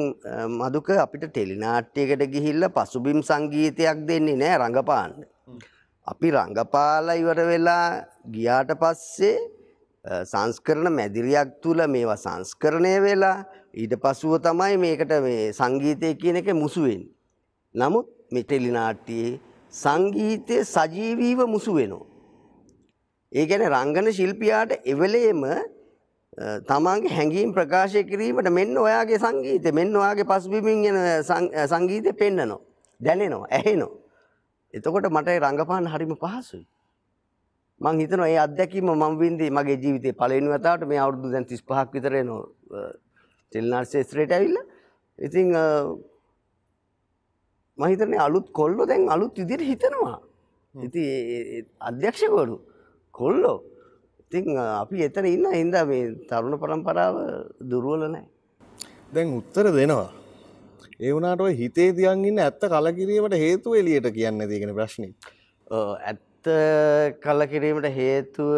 මදුක 0.50 0.90
අපිට 0.96 1.24
ටෙලිනාට්‍යයකට 1.26 2.22
ගිහිල්ලා 2.26 2.68
පසුබිම් 2.70 3.22
සංගීතයක් 3.22 4.04
දෙන්නේ 4.08 4.36
නෑ 4.36 4.58
රඟපාන්න. 4.58 5.14
අපි 6.06 6.28
රඟපාලා 6.30 7.16
ඉවර 7.16 7.38
වෙලා 7.44 7.86
ගියාට 8.28 8.70
පස්සේ 8.74 9.36
සංස්කරණ 10.24 10.92
මැදිරියක් 10.92 11.48
තුළ 11.62 11.80
මේවා 11.86 12.16
සංස්කරණය 12.16 12.94
වෙලා 13.00 13.44
ඊට 13.74 13.94
පසුව 13.98 14.34
තමයි 14.40 14.76
මේකට 14.78 15.12
මේ 15.20 15.52
සංගීතය 15.52 16.14
කියන 16.14 16.36
එක 16.36 16.50
මුසුවෙන්. 16.54 17.02
නමුත් 17.74 18.06
මෙටෙලිනාට්‍යයේ 18.30 19.40
සංගීතය 19.74 20.56
සජීවීව 20.66 21.40
මුසු 21.46 21.74
වෙනවා. 21.74 22.06
ඒ 23.32 23.46
ගැන 23.46 23.66
රංගන 23.68 24.12
ශිල්පියාට 24.12 24.78
එවලේම 24.84 25.42
තමන්ගේ 26.68 27.10
හැඟීම් 27.10 27.50
ප්‍රකාශය 27.52 28.04
කිරීමට 28.04 28.48
මෙන්න 28.50 28.78
ඔයාගේ 28.78 29.18
සංගීතය 29.18 29.72
මෙන්න 29.72 29.96
ඔයාගේ 29.96 30.24
පසුබිමින් 30.24 30.86
එන 30.86 30.98
සංගීතය 31.66 32.12
පෙන්නනවා. 32.14 32.62
දැනෙනවා 33.00 33.48
ඇහෙනවා. 33.50 34.05
එතකොට 34.76 35.06
මට 35.10 35.28
රංගපාන්න 35.40 35.86
හරිම 35.92 36.12
පහසුයි. 36.16 36.64
මං 37.80 38.00
හිතනවා 38.00 38.28
ඒ 38.28 38.38
අත්දැකීම 38.38 38.88
මම 38.92 39.14
වින්දේ 39.18 39.50
මගේ 39.50 39.78
ජීවිතේ 39.82 40.12
පළවෙනි 40.12 40.48
වතාවට 40.52 40.88
මේ 40.90 41.00
අවුරුදු 41.04 41.32
දැන් 41.32 41.46
35ක් 41.46 41.88
විතර 41.94 42.14
එනවා 42.14 42.44
ටෙලිනාට් 43.52 43.88
ශාස්ත්‍රයට 43.92 44.32
ඇවිල්ලා. 44.32 44.66
ඉතින් 45.18 45.48
මම 47.78 47.86
හිතන්නේ 47.86 48.20
අලුත් 48.28 48.46
කොල්ලෝ 48.52 48.86
දැන් 48.86 49.08
අලුත් 49.08 49.32
විදිහට 49.38 49.68
හිතනවා. 49.70 50.18
ඉතින් 50.74 51.66
අධ්‍යක්ෂකවරු 51.80 52.56
කොල්ලෝ 53.14 53.58
ඉතින් 54.26 54.56
අපි 54.56 54.96
එතන 55.02 55.26
ඉන්න 55.26 55.46
හින්දා 55.52 55.84
මේ 55.86 56.14
තරුණ 56.28 56.58
પરම්පරාව 56.58 57.16
දුර්වල 57.70 58.02
නැහැ. 58.04 58.26
දැන් 59.12 59.28
උත්තර 59.38 59.66
දෙනවා. 59.72 60.10
ඒ 61.00 61.12
වුණාට 61.12 61.40
ඔය 61.44 61.52
හිතේ 61.56 61.90
තියන් 61.96 62.24
ඉන්න 62.24 62.38
ඇත්ත 62.42 62.62
කලකිරීමට 62.72 63.36
හේතුව 63.42 63.74
එළියට 63.80 64.08
කියන්නේ 64.16 64.48
තියෙන 64.48 64.72
ප්‍රශ්නේ. 64.78 65.12
ඇත්ත 66.10 66.48
කලකිරීමට 67.24 67.88
හේතුව 67.98 68.52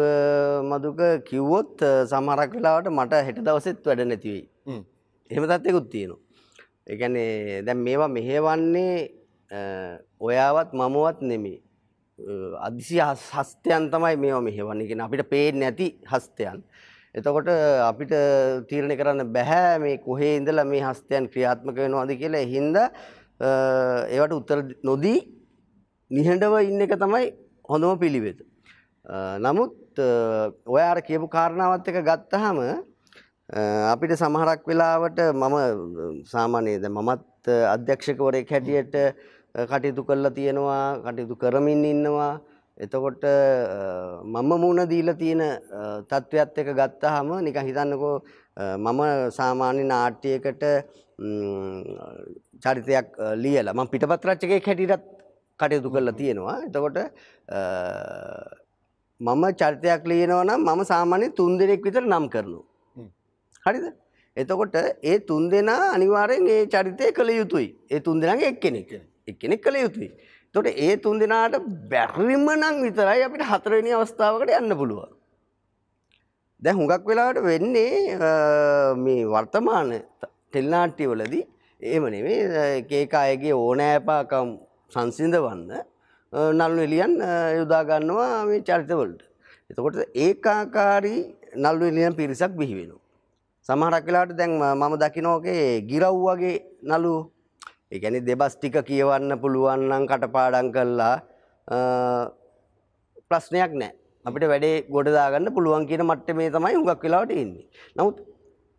මදුක 0.71 1.01
කිව්වොත් 1.29 1.83
සමහරක් 2.11 2.55
වෙලාවට 2.57 2.91
මට 2.95 3.23
හෙට 3.27 3.41
දවසෙත් 3.47 3.81
වැඩ 3.85 4.05
නැති 4.07 4.35
වෙයි. 4.35 4.45
එහෙම 5.31 5.47
තත්ත්වෙකුත් 5.51 5.89
තියෙනවා. 5.95 6.19
ඒ 6.87 6.97
කියන්නේ 7.01 7.63
දැන් 7.65 7.83
මේවා 7.87 8.11
මෙහෙවන්නේ 8.17 8.93
ඔයාවත් 10.19 10.71
මමවත් 10.73 11.21
නෙමෙයි. 11.31 11.59
අදිසි 12.67 13.01
හස්තයන් 13.03 13.91
තමයි 13.91 14.15
මේවා 14.23 14.45
මෙහෙවන්නේ. 14.47 14.87
කියන්නේ 14.87 15.09
අපිට 15.09 15.29
පේන්නේ 15.29 15.65
නැති 15.65 15.87
හස්තයන්. 16.13 16.63
එතකොට 17.15 17.49
අපිට 17.89 18.13
තීරණය 18.69 18.95
කරන්න 18.99 19.31
බැහැ 19.35 19.79
මේ 19.83 19.97
කොහේ 20.07 20.35
ඉඳලා 20.39 20.65
මේ 20.65 20.83
හස්තයන් 20.87 21.29
ක්‍රියාත්මක 21.33 21.77
වෙනවද 21.83 22.11
කියලා. 22.21 22.43
ඒ 22.43 22.49
හින්දා 22.55 22.87
ඒවට 24.15 24.37
උත්තර 24.39 24.59
නොදී 24.83 25.19
නිහඬව 26.11 26.53
ඉන්න 26.69 26.85
එක 26.85 26.93
තමයි 27.03 27.25
හොඳම 27.71 27.97
පිළිවෙත. 28.03 28.39
නමුත් 29.45 29.73
ඔයාට 30.67 31.01
කියපු 31.07 31.27
කාරණාවත් 31.35 31.89
එක 31.89 31.99
ගත්තහම 32.09 32.59
අපිට 33.93 34.13
සමහරක් 34.21 34.61
වෙලාවට 34.69 35.19
මම 35.33 35.57
සාමානයද 36.33 36.85
මමත් 36.89 37.49
අධ්‍යක්ෂකවරයෙක් 37.73 38.51
හැටියට 38.53 38.95
කටයුතු 39.71 40.05
කරලා 40.05 40.35
තියෙනවා 40.37 41.01
කටයුතු 41.05 41.35
කරමින් 41.35 41.81
ඉන්නවා 41.85 42.33
එතකොට 42.79 43.23
මම 44.25 44.51
මුණ 44.63 44.81
දීලා 44.91 45.19
තියෙන 45.21 45.43
තත්ත්වයක් 46.11 46.57
එක 46.63 46.71
ගත්තාම 46.79 47.29
නිකන් 47.47 47.69
හිතන්නකෝ 47.69 48.15
මම 48.77 49.01
සාමාන්‍ය 49.31 49.83
නාට්‍යයකට 49.83 50.63
චරිතයක් 52.63 53.07
ලියලා 53.43 53.73
මම 53.73 53.91
පිටපත් 53.93 54.29
රචකයෙක් 54.29 54.69
හැටියටත් 54.71 55.05
කටයුතු 55.59 55.93
කරලා 55.93 56.17
තියෙනවා 56.21 56.57
එතකොට 56.67 56.97
මම 59.21 59.43
චරිතයක් 59.61 60.09
ලියනවා 60.11 60.43
නම් 60.43 60.67
මම 60.67 60.83
සාමාන්‍ය 60.93 61.29
තුන් 61.39 61.57
දෙනෙක් 61.59 61.83
විතර 61.87 62.03
නම් 62.05 62.27
කරනවා 62.35 62.69
හරිද? 63.65 63.85
එතකොට 64.37 64.75
ඒ 65.03 65.19
තුන් 65.19 65.49
දෙනා 65.51 65.93
අනිවාර්යෙන් 65.95 66.47
ඒ 66.47 66.65
චරිතය 66.67 67.11
කළ 67.11 67.31
යුතුයි. 67.39 67.67
ඒ 67.91 67.99
තුන් 67.99 68.21
දෙනාගේ 68.21 68.51
එක්කෙනෙක්. 68.53 68.91
එක්කෙනෙක් 69.27 69.61
කළ 69.63 69.77
යුතුයි. 69.83 70.09
එතකොට 70.55 70.67
ඒ 70.67 70.97
තුන් 70.97 71.19
දෙනාට 71.19 71.55
බැරිම 71.91 72.45
නම් 72.47 72.81
විතරයි 72.83 73.23
අපිට 73.23 73.43
හතරවෙනි 73.43 73.91
අවස්ථාවකට 73.93 74.51
යන්න 74.59 74.73
පුළුවන්. 74.79 75.11
දැන් 76.61 76.75
හුඟක් 76.75 77.05
වෙලාවට 77.05 77.43
වෙන්නේ 77.43 78.17
මේ 78.95 79.25
වර්තමාන 79.25 79.93
ටෙලිනාට්‍යවලදී 80.51 81.43
එහෙම 81.81 82.05
නෙමෙයි 82.09 82.39
එක 82.79 82.91
එක 82.91 83.13
අයගේ 83.13 83.53
ඕනෑපාකම් 83.53 84.49
සංසිඳවන්න 84.93 85.69
නළු 86.59 86.81
එලියන් 86.87 87.13
යොදා 87.59 87.83
ගන්නවා 87.83 88.45
මේ 88.49 88.65
චරිතවලට. 88.67 89.21
එතකොට 89.69 89.97
ඒකාකාරී 90.15 91.21
නළු 91.55 91.83
එලියන් 91.91 92.17
පිරිසක් 92.19 92.57
බිහි 92.59 92.75
වෙනවා. 92.79 93.01
සමහරක් 93.69 94.05
වෙලාවට 94.07 94.37
දැන් 94.39 94.57
මම 94.57 94.93
දකිනෝකේ 95.03 95.81
ගිරව් 95.89 96.15
වගේ 96.25 96.57
නළු 96.91 97.13
ඒ 97.91 97.99
කියන්නේ 98.01 98.25
දෙබස් 98.27 98.55
ටික 98.55 98.75
කියවන්න 98.89 99.33
පුළුවන් 99.43 99.83
නම් 99.89 100.03
කටපාඩම් 100.09 100.67
කළා 100.75 101.15
ප්‍රශ්නයක් 103.29 103.71
නැහැ. 103.81 103.95
අපිට 104.25 104.45
වැඩේ 104.51 104.75
ගොඩ 104.95 105.09
දාගන්න 105.17 105.53
පුළුවන් 105.55 105.87
කියන 105.89 106.03
මට්ටමේ 106.05 106.49
තමයි 106.55 106.75
හුඟක් 106.77 107.05
වෙලාවට 107.05 107.33
ඉන්නේ. 107.43 107.65
නමුත් 107.97 108.17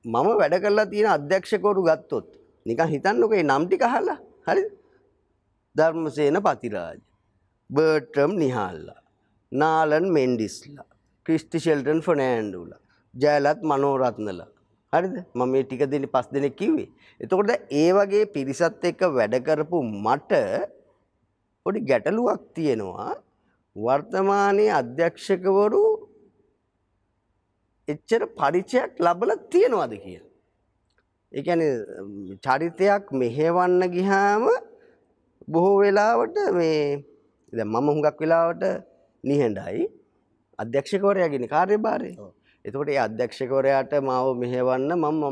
මම 0.04 0.28
වැඩ 0.40 0.54
කරලා 0.64 0.90
තියෙන 0.92 1.10
අධ්‍යක්ෂකවරු 1.16 1.82
ගත්තොත් 1.88 2.28
නිකන් 2.66 2.92
හිතන්නකෝ 2.92 3.30
මේ 3.32 3.48
නම් 3.48 3.64
ටික 3.66 3.82
අහලා 3.88 4.18
හරිද? 4.48 4.70
ධර්මසේන 5.76 6.38
පතිරාජ, 6.46 7.00
බර්ට්‍රම් 7.70 8.32
නිහාල්ලා, 8.42 9.00
නාලන් 9.52 10.06
මෙන්ඩිස්ලා, 10.16 10.88
ක්‍රිස්ටි 11.26 11.58
ෂෙල්ටන් 11.64 12.00
ෆර්නෑන්ඩුලා, 12.06 12.80
ජයලත් 13.14 13.60
මනෝරත්නලා 13.70 14.50
හරිද 14.92 15.14
මම 15.35 15.50
මේ 15.52 15.64
ටික 15.64 15.82
දෙන 15.90 16.06
පස් 16.14 16.26
දෙනෙක් 16.35 16.54
කිව්වේ. 16.56 16.88
එතකොට 17.20 17.50
ඒ 17.73 17.90
වගේ 17.92 18.30
පිරිසත් 18.35 18.85
එක්ක 18.90 19.02
වැඩ 19.16 19.35
කරපු 19.47 19.78
මට 20.04 20.32
පොඩි 21.66 21.87
ගැටලුවක් 21.90 22.40
තියෙනවා 22.56 23.11
වර්තමානයේ 23.76 24.73
අධ්‍යක්ෂකවරු 24.80 25.85
එච්චර 27.88 28.23
පරිචයක් 28.38 28.90
ලබලා 29.06 29.38
තියනවාද 29.52 29.94
කියලා. 30.04 30.28
ඒ 31.32 31.42
කියන්නේ 31.47 31.73
චරිතයක් 32.44 33.04
මෙහෙවන්න 33.20 33.82
ගියාම 33.94 34.44
බොහෝ 35.52 35.78
වෙලාවට 35.82 36.37
මේ 36.59 36.82
දැන් 37.52 37.70
මම 37.70 37.88
හුඟක් 37.90 38.18
වෙලාවට 38.23 38.64
නිහඬයි 39.25 39.87
අධ්‍යක්ෂකවරයාගේ 40.59 41.52
කාර්යභාරය. 41.54 42.12
එතකොට 42.64 42.88
ඒ 42.90 43.00
අධ්‍යක්ෂකවරයාට 43.06 43.92
මාව 44.02 44.26
මෙහෙවන්න 44.42 44.92
මම 44.94 45.22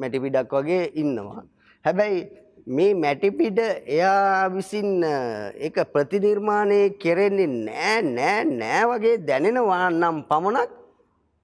මැටිපිඩක් 0.00 0.52
වගේ 0.52 0.84
ඉන්නවා. 1.02 1.42
හැබැයි 1.84 2.20
මේ 2.68 2.92
මැටිපිඩ 2.94 3.58
එයා 3.96 4.48
විසින් 4.54 4.90
එක 5.66 5.76
ප්‍රතිනිර්මාණය 5.92 6.80
කෙරෙන්නේ 7.02 7.50
නෑ 7.66 7.98
නෑ 8.08 8.44
නෑ 8.52 8.84
වගේ 8.90 9.16
දැනෙනවා 9.28 9.84
නම් 9.90 10.18
පමණක් 10.30 10.70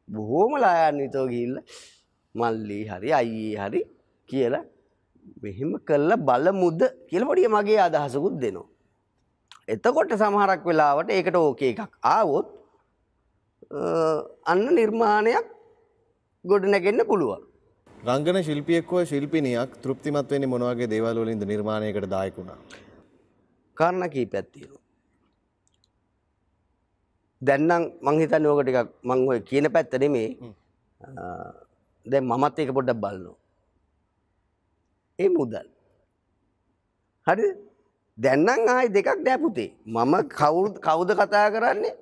බොහෝම 0.09 0.53
ලායන්විතෝ 0.63 1.27
ගිහිල්ල 1.33 1.57
මල්ලි 2.35 2.81
හරි 2.91 3.11
අයියේ 3.21 3.59
හරි 3.65 3.83
කියලා 4.29 4.65
මෙහෙම 5.43 5.73
කල්ල 5.89 6.11
බල 6.29 6.47
මුද්ද 6.63 6.83
කියලා 7.09 7.31
පොඩිය 7.31 7.49
මගේ 7.49 7.81
අදහසකුත් 7.87 8.37
දෙනවා. 8.43 8.69
එතකොට 9.69 10.13
සමහරක් 10.21 10.63
වෙලාවට 10.69 11.11
ඒකට 11.11 11.37
ඕකේ 11.37 11.71
එකක් 11.75 11.93
ආවොත් 12.13 12.47
අන්න 13.71 14.65
නිර්මාණයක් 14.79 15.47
ගොඩ 16.45 16.65
නැගෙන්න්න 16.73 17.05
පුළුවන්. 17.11 17.43
රංගන 18.07 18.43
ශිල්පියෙක්ව 18.49 19.05
ශිල්පිනියක් 19.11 19.71
තෘප්තිමත් 19.83 20.31
වෙන්නේ 20.31 20.51
මොන 20.53 20.63
වගේ 20.63 20.91
දේවල් 20.95 21.19
වලින්ද 21.23 21.43
නිර්මාණයකට 21.53 22.09
දායක 22.15 22.37
වුණා? 22.39 22.59
කාරණ 23.77 24.11
කීපයක් 24.11 24.47
තියෙනවා. 24.53 24.83
දැන්නම් 27.43 27.83
මං 28.05 28.21
හිතන්නේ 28.21 28.51
ඕක 28.51 28.63
ටිකක් 28.63 28.93
මං 29.09 29.29
ඔය 29.29 29.41
කියන 29.41 29.67
පැත්ත 29.75 29.93
නෙමේ. 30.03 30.29
දැන් 32.07 32.25
මමත් 32.25 32.59
ඒක 32.59 32.75
පොඩ්ඩක් 32.77 33.01
බලනවා. 33.05 33.37
ඒ 35.19 35.29
මුදල්. 35.39 35.67
හරි 37.27 37.47
දැන්නම් 38.19 38.69
ආයි 38.75 38.95
දෙකක් 38.95 39.11
නෑ 39.25 39.39
පුතේ. 39.45 39.71
මම 39.87 40.15
කවුරු 40.39 40.79
කවුද 40.87 41.11
කතා 41.21 41.51
කරන්නේ? 41.55 41.95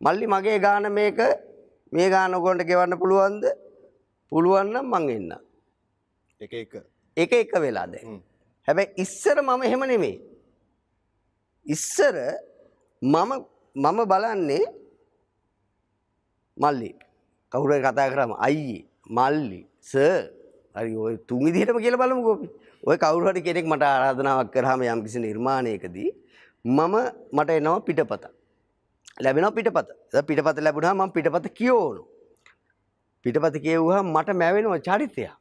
මල්ලි 0.00 0.26
මගේ 0.26 0.58
ගාන 0.58 0.86
මේක 0.92 1.18
මේ 1.92 2.08
ගාන 2.10 2.34
ඔයගොල්ලන්ට 2.34 2.68
ගෙවන්න 2.70 3.00
පුළුවන්ද? 3.02 3.44
පුළුවන් 4.32 4.72
නම් 4.72 4.86
මං 4.92 5.08
එන්නම්. 5.10 5.40
එක 6.40 6.52
එක. 6.52 6.74
එක 7.16 7.32
එක 7.32 7.52
වෙලා 7.64 7.86
දැන්. 7.86 8.22
හැබැයි 8.68 8.92
ඉස්සර 9.04 9.36
මම 9.42 9.62
එහෙම 9.62 9.82
නෙමෙයි. 9.92 10.16
ඉස්සර 11.66 12.16
මම 13.02 13.30
මම 13.76 13.98
බලන්නේ 14.12 14.64
මල්ලි 16.56 16.90
කවුරු 17.52 17.80
කතා 17.80 18.08
කරාම 18.12 18.32
අයියේ 18.38 18.84
මල්ලි 19.10 19.60
සර් 19.82 20.22
හරි 20.76 20.96
ඔය 20.96 21.14
තුන් 21.26 21.44
විදිහටම 21.44 21.78
කියලා 21.82 22.02
බලමුකෝ 22.02 22.34
අපි. 22.38 22.48
ඔය 22.84 22.96
කවුරු 22.96 23.30
හරි 23.30 23.42
කෙනෙක් 23.42 23.66
මට 23.66 23.84
ආරාධනාවක් 23.84 24.50
කරාම 24.54 24.82
යම් 24.82 25.00
කිසි 25.04 25.18
නිර්මාණයකදී 25.26 26.10
මම 26.64 26.94
මට 27.32 27.50
එනවා 27.60 27.80
පිටපත. 27.80 28.37
ලැබෙනවා 29.20 29.52
පිටපත. 29.52 29.88
ඒ 30.14 30.22
පිටපත 30.22 30.58
ලැබුණාම 30.60 30.98
මම 30.98 31.12
පිටපත 31.12 31.46
කියවනවා. 31.50 32.06
පිටපත 33.24 33.56
කියවුවහම 33.58 34.06
මට 34.08 34.34
මැවෙනවා 34.34 34.80
චරිතයක්. 34.80 35.32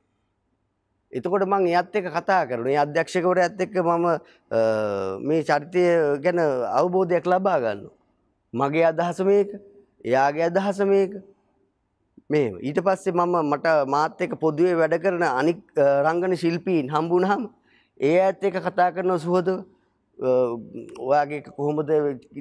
එතකොට 1.13 1.45
මං 1.45 1.67
එයත් 1.67 1.95
එක්ක 1.95 2.09
කතා 2.09 2.41
කරනවා. 2.45 2.71
ඒ 2.71 2.77
අධ්‍යක්ෂකවරයාත් 2.77 3.61
එක්ක 3.61 3.75
මම 3.77 4.05
මේ 5.21 5.43
චරිතය 5.43 5.83
ගැන 6.23 6.39
අවබෝධයක් 6.71 7.25
ලබා 7.25 7.59
ගන්නවා. 7.59 7.95
මගේ 8.53 8.85
අදහස 8.85 9.19
මේක. 9.21 9.49
එයාගේ 10.05 10.49
අදහස 10.49 10.79
මේක. 10.83 11.11
මේ 12.29 12.51
ඊට 12.61 12.81
පස්සේ 12.81 13.13
මම 13.13 13.35
මට 13.45 13.67
මාත් 13.87 14.21
එක්ක 14.21 14.35
පොදුවේ 14.39 14.75
වැඩ 14.75 14.99
කරන 14.99 15.23
අනික් 15.23 15.59
රංගන 16.03 16.35
ශිල්පීන් 16.35 16.89
හම්බුනහම 16.89 17.47
ඒ 17.99 18.19
ඇත් 18.19 18.43
එක්ක 18.43 18.57
කතා 18.59 18.91
කරන 18.91 19.19
සුහදව 19.19 19.63
ඔයාගේ 20.19 21.41
කොහොමද 21.45 21.89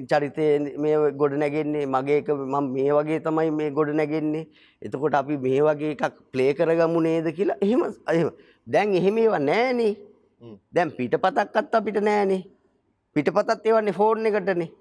චරිතය 0.09 0.77
මේ 0.81 1.11
ගොඩ 1.13 1.33
නැගෙන්නේ? 1.37 1.85
මගේක 1.85 2.29
මම 2.29 2.73
මේ 2.73 2.91
වගේ 2.91 3.19
තමයි 3.21 3.51
මේ 3.51 3.69
ගොඩ 3.71 3.93
නැගෙන්නේ. 3.93 4.47
එතකොට 4.81 5.13
අපි 5.13 5.37
මේ 5.37 5.61
වගේ 5.61 5.93
එකක් 5.93 6.17
ප්ලේ 6.31 6.53
කරගමු 6.53 7.01
නේද 7.01 7.29
කියලා? 7.37 7.57
එහෙම 7.61 7.83
එහෙම. 8.07 8.31
දැන් 8.67 8.95
එහෙම 8.95 9.17
ඒවා 9.17 9.39
නෑනේ. 9.39 9.93
දැන් 10.73 10.91
පිටපතක්වත් 10.91 11.75
අපිට 11.75 12.01
නෑනේ. 12.01 12.41
පිටපතත් 13.13 13.65
ඒවන්නේ 13.65 13.93
ෆෝන් 13.93 14.25
එකටනේ. 14.25 14.71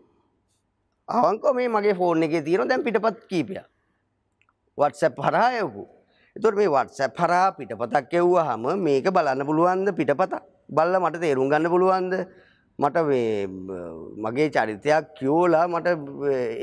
අවංකව 1.08 1.54
මේ 1.54 1.68
මගේ 1.68 1.94
ෆෝන් 1.94 2.22
එකේ 2.22 2.42
තියෙනවා 2.42 2.68
දැන් 2.68 2.82
පිටපත් 2.82 3.28
කීපයක්. 3.28 3.66
WhatsApp 4.78 5.20
හරහා 5.20 5.52
එවපු. 5.60 5.84
එතකොට 6.36 6.56
මේ 6.56 6.72
WhatsApp 6.78 7.16
හරහා 7.16 7.52
පිටපතක් 7.60 8.12
එව්වහම 8.24 8.64
මේක 8.88 9.12
බලන්න 9.12 9.46
පුළුවන්ද 9.46 9.92
පිටපතක්? 10.00 10.42
බලලා 10.68 11.00
මට 11.04 11.20
තේරුම් 11.20 11.48
ගන්න 11.52 11.70
පුළුවන්ද? 11.70 12.14
මට 12.78 12.96
මේ 13.08 13.46
මගේ 14.24 14.48
චරිතයක් 14.50 15.14
කියෝලා 15.18 15.64
මට 15.68 15.86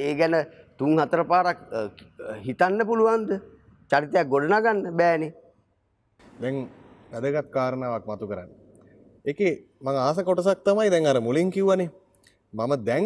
ඒ 0.06 0.14
ගැන 0.20 0.36
තුන් 0.78 1.00
හතර 1.00 1.24
පාරක් 1.32 1.60
හිතන්න 2.46 2.86
පුළුවන්ද? 2.90 3.30
චරිතයක් 3.92 4.30
ගොඩනගන්න 4.34 4.80
බෑනේ. 5.00 5.34
දැන් 6.42 6.56
වැදගත් 7.12 7.50
කාරණාවක් 7.56 8.06
මතු 8.06 8.30
කරන්න. 8.32 8.50
ඒකේ 9.26 9.54
මම 9.82 9.88
ආස 9.98 10.18
කොටසක් 10.28 10.64
තමයි 10.64 10.90
දැන් 10.94 11.06
අර 11.06 11.20
මුලින් 11.22 11.52
කිව්වනේ. 11.52 11.90
මම 12.54 12.74
දැන් 12.86 13.06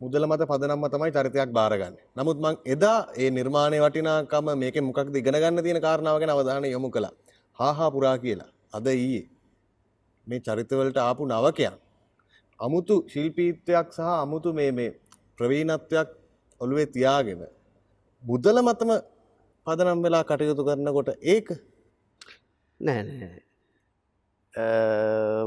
මුදල 0.00 0.26
මත 0.26 0.42
පදනම්ම 0.50 0.84
තමයි 0.92 1.12
චරිතයක් 1.16 1.52
බාරගන්න. 1.58 1.94
නමුත් 2.16 2.38
මං 2.44 2.56
එදා 2.74 2.98
ඒ 3.16 3.30
නිර්මාණය 3.30 3.78
වටිනාකම 3.84 4.50
මේක 4.62 4.76
මොකක්ද 4.82 5.16
ඉගෙන 5.16 5.40
ගන්න 5.42 5.62
තියෙන 5.64 5.80
කාරණාව 5.86 6.18
ගැන 6.20 6.34
අවධානය 6.34 6.68
යොමු 6.74 6.90
කළා. 6.90 7.14
හාහා 7.58 7.90
පුරා 7.94 8.16
කියලා. 8.18 8.50
අද 8.76 8.86
ඊයේ 8.86 9.24
මේ 10.26 10.44
චරිතවලට 10.46 10.98
ආපු 10.98 11.22
නවකයන් 11.32 11.76
අමුතු 12.60 12.94
ශිල්පීත්වයක් 13.08 13.88
සහ 13.92 14.00
අමුතු 14.24 14.52
මේ 14.52 14.70
මේ 14.72 14.90
ප්‍රවීණත්වයක් 15.38 16.08
ඔළුවේ 16.60 16.86
තියාගෙන 16.86 17.42
මුදල 18.22 18.58
මතම 18.62 18.90
පදනම් 19.66 20.04
වෙලා 20.04 20.24
කටයුතු 20.24 20.66
කරනකොට 20.68 21.10
ඒක 21.34 21.48
නෑ 22.80 23.42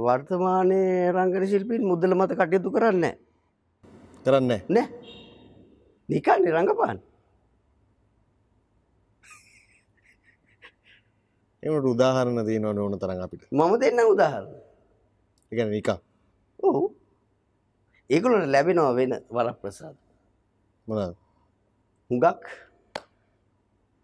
වර්තමානයේ 0.05 1.11
රංගන 1.15 1.47
ශිල්පීන් 1.47 1.83
මුදල 1.91 2.13
මත 2.15 2.31
කටයුතු 2.39 2.69
කරන්නේ 2.71 3.15
කරන්න 4.25 4.51
නෑ. 4.69 4.87
නිකන් 6.09 6.43
රඟපාන් 6.55 6.99
එමට 11.63 11.87
උදාහරණ 11.93 12.45
තියෙනවන 12.45 12.79
ඕන 12.79 12.99
තරන් 12.99 13.23
අපිට. 13.23 13.43
මම 13.51 13.73
දෙන්න 13.81 13.99
උදාහරණ. 14.13 14.55
එකන 15.51 15.69
නිකා. 15.71 15.99
ඔහු 16.59 16.96
ඒකුලට 18.09 18.47
ලැබෙනවා 18.47 18.95
වෙන 18.95 19.13
වර 19.29 19.51
ප්‍රසාද 19.61 19.95
මොන 20.87 21.13
හුඟක් 22.09 22.43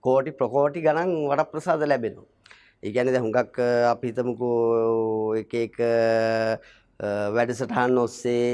කෝටි 0.04 0.32
ප්‍රකෝටි 0.34 0.86
ගණන් 0.86 1.12
වඩ 1.24 1.50
ප්‍රසාද 1.52 1.84
ලැබෙනවා 1.84 2.30
ඒගැනද 2.84 3.18
හුඟක් 3.18 3.60
අපිතමකෝ 3.90 5.36
එක 5.36 5.54
එක 5.60 5.78
වැඩසටහන් 7.30 7.98
ඔස්සේ 7.98 8.48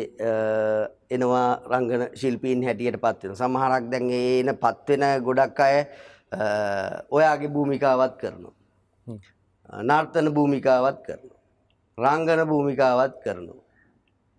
එනවා 1.09 1.47
රංගන 1.69 2.03
ශිල්පීන් 2.15 2.63
හැටියට 2.63 2.99
පත්වෙන 2.99 3.35
සමහරක් 3.35 3.89
දැන් 3.91 4.11
එන 4.11 4.53
පත්වෙන 4.57 5.05
ගොඩක් 5.23 5.59
අය 5.61 5.75
ඔයාගේ 7.11 7.49
භූමිකාවත් 7.49 8.15
කරනවා. 8.17 8.53
නර්තන 9.83 10.29
භූමිකාවත් 10.31 11.01
කරනවා. 11.01 11.39
රංගන 11.97 12.45
භූමිකාවත් 12.47 13.17
කරනවා. 13.23 13.63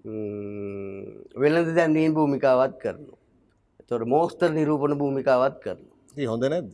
වෙළඳ 0.05 1.75
දැන්දීන් 1.77 2.15
භූමිකාවත් 2.15 2.75
කරනවා. 2.83 3.19
තොට 3.89 4.05
මෝස්තර 4.07 4.51
නිරූපණ 4.51 4.99
භූමිකාවත් 4.99 5.57
කරනවා. 5.61 6.27
හොඳ 6.33 6.45
නැද්ද? 6.45 6.73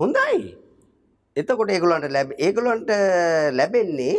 හොඳයි. 0.00 0.56
එතකොට 1.36 1.70
ඒගොලන්ට 1.70 2.10
ලැබ 2.12 2.32
ඒගොලන්ට 2.38 2.90
ලැබෙන්නේ 3.58 4.16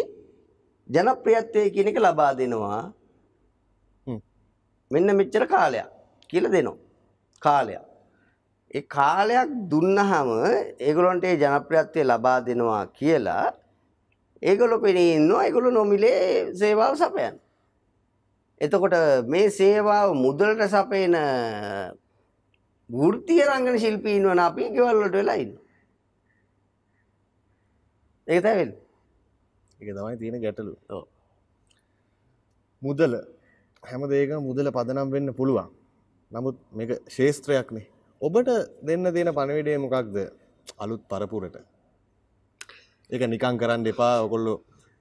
ජනප්‍රියත්වය 0.90 1.70
කියන 1.76 1.92
එක 1.92 2.00
ලබා 2.00 2.34
දෙනවා. 2.40 2.82
මෙන්න 4.92 5.18
මෙච්චර 5.20 5.46
කාලයක් 5.46 5.88
කියල 6.30 6.50
දෙනවා. 6.50 6.78
කාලයක්. 7.42 7.84
ඒ 8.74 8.82
කාලයක් 8.82 9.50
දුන්නහම 9.72 10.30
ඒගොලොන්ට 10.80 11.24
ඒ 11.24 11.38
ජනප්‍රියත්වය 11.44 12.02
ලබා 12.04 12.40
දෙනවා 12.48 12.86
කියලා 12.98 13.54
ඒගොලො 14.42 14.80
පෙනී 14.80 15.12
ඉන්නවා. 15.18 15.46
ඒගොලු 15.46 15.70
නොමිලේ 15.72 16.54
සේවාව 16.54 16.96
සපයන් 16.96 17.36
එතකොට 18.62 18.96
මේ 19.28 19.50
සේවාව 19.50 20.16
මුදලට 20.16 20.62
සපයන 20.74 21.16
වෘතිය 22.90 23.42
රංගන 23.46 23.80
ශිල්පීන් 23.84 24.28
වන 24.30 24.40
අපි 24.40 24.70
ගෙවල්ලට 24.76 25.18
වෙලා 25.20 25.38
ඉන්න. 25.44 25.54
ඒක 28.28 28.44
තැවෙල් 28.44 28.72
එක 29.80 29.90
තමයි 29.90 30.18
තියෙන 30.20 30.42
ගැටලු. 30.42 30.74
මුදල. 32.82 33.14
හැම 33.84 34.02
දේක 34.10 34.32
මුදල 34.42 34.68
පදනම් 34.72 35.12
වෙන්න 35.12 35.34
පුළුවන්. 35.34 35.70
නමුත් 36.32 36.58
මේක 36.72 36.92
ශේස්ත්‍රයක්නේ 37.10 37.88
ඔබට 38.22 38.50
දෙන්න 38.82 39.04
දෙන 39.06 39.30
පණවිඩේ 39.30 39.78
මොකක්ද? 39.78 40.16
අලුත් 40.78 41.02
පරපුරට. 41.10 41.56
ඒක 43.10 43.22
නිකං 43.24 43.58
කරන්න 43.62 43.86
එපා. 43.86 44.24
ඔකොල්ලො 44.26 44.54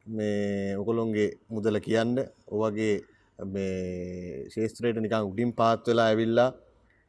මේ 0.07 0.77
ඔකොළොන්ගේ 0.77 1.37
මුදල 1.49 1.77
කියන්න. 1.81 2.19
ඔවගේ 2.47 2.95
මේ 3.39 4.49
ශේස්ත්‍රයට 4.49 5.01
නිකං 5.01 5.29
උඩින් 5.29 5.53
පාත් 5.53 5.85
වෙලා 5.87 6.09
ඇවිල්ලා 6.11 6.51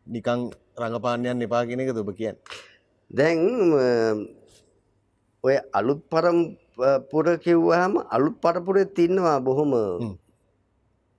නිකං 0.08 0.52
රඟපානයන් 0.78 1.42
එපා 1.42 1.66
කියෙන 1.66 1.80
එක 1.80 1.96
ඔබ 1.96 2.12
කියන්න? 2.16 2.38
දැන් 3.12 3.40
ඔය 5.44 5.56
අලුත් 5.74 6.02
පරම් 6.12 6.40
පුර 7.12 7.26
කිව්වහම 7.40 7.94
අලුත් 8.12 8.36
පරපුරේ 8.44 8.92
තින්නවා 8.98 9.40
බොහොම 9.40 9.72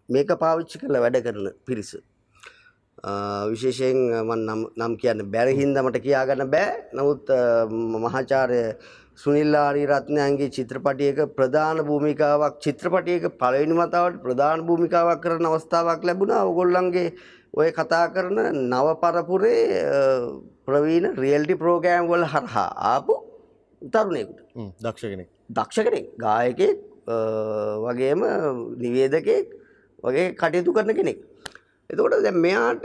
මේක 0.08 0.30
පාවිච්චි 0.42 0.78
කළ 0.78 1.00
වැඩ 1.00 1.24
කරන 1.24 1.48
පිරිස. 1.66 1.96
විශේෂයෙන් 3.50 3.98
නම් 4.76 4.92
කියන්න 5.00 5.24
බැරහින්ද 5.32 5.76
මට 5.78 6.04
කියාගන්න 6.04 6.50
බෑ. 6.50 6.92
නමුත් 6.92 7.24
මහාචාරය 8.04 8.60
සුනිල්ලාරී 9.18 9.86
රත්නයන්ගේ 9.88 10.48
චිත්‍රපටියක 10.56 11.18
ප්‍රධාන 11.36 11.78
භූමිකාවක් 11.88 12.58
චිත්‍රපටියක 12.64 13.24
පළවෙනි 13.40 13.74
මතාවට 13.74 14.20
ප්‍රධාන 14.24 14.60
භූමිකාවක් 14.66 15.20
කරන 15.24 15.46
අවස්ථාවක් 15.46 16.04
ලැබුණා. 16.04 16.44
ඔගොල්ලන්ගේ 16.44 17.08
ඔය 17.54 17.68
කතා 17.72 18.04
කරන 18.14 18.38
නව 18.68 18.88
පරපුරේ 19.02 19.62
ප්‍රවීණ 20.66 21.06
රියල්ටි 21.16 21.56
ප්‍රෝගෑම් 21.56 22.06
වල 22.06 22.24
හරහා 22.26 22.68
ආපු 22.92 23.14
තරුණයකුට. 23.82 24.38
දක්ෂ 24.78 25.04
කෙනෙක්. 25.12 25.28
දක්ෂ 25.50 25.78
කෙනෙක් 25.86 26.06
ගායකෙක් 26.18 26.76
අ, 27.08 27.16
වගේම 27.84 28.20
නිවේදකෙක් 28.76 29.46
වගේ 30.04 30.26
කටයුතු 30.34 30.70
කරන 30.72 30.94
කෙනෙක්. 30.94 31.18
එතකොට 31.90 32.22
දැන් 32.22 32.38
මෙයාට 32.38 32.84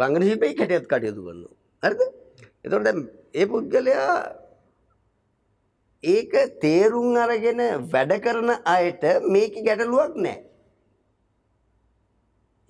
රංගන 0.00 0.22
ශිල්පී 0.22 0.54
කැටියත් 0.54 0.86
කටයුතු 0.86 1.20
කරනවා. 1.24 1.52
හරිද? 1.82 2.02
එතකොට 2.64 2.84
දැන් 2.84 2.98
ඒ 3.34 3.46
පුද්ගලයා 3.46 4.43
ඒක 6.12 6.32
තේරුම් 6.62 7.16
අරගෙන 7.24 7.60
වැඩ 7.92 8.12
කරන 8.24 8.50
අයට 8.74 9.04
මේක 9.34 9.54
ගැටලුවක් 9.66 10.14
නැහැ 10.16 10.42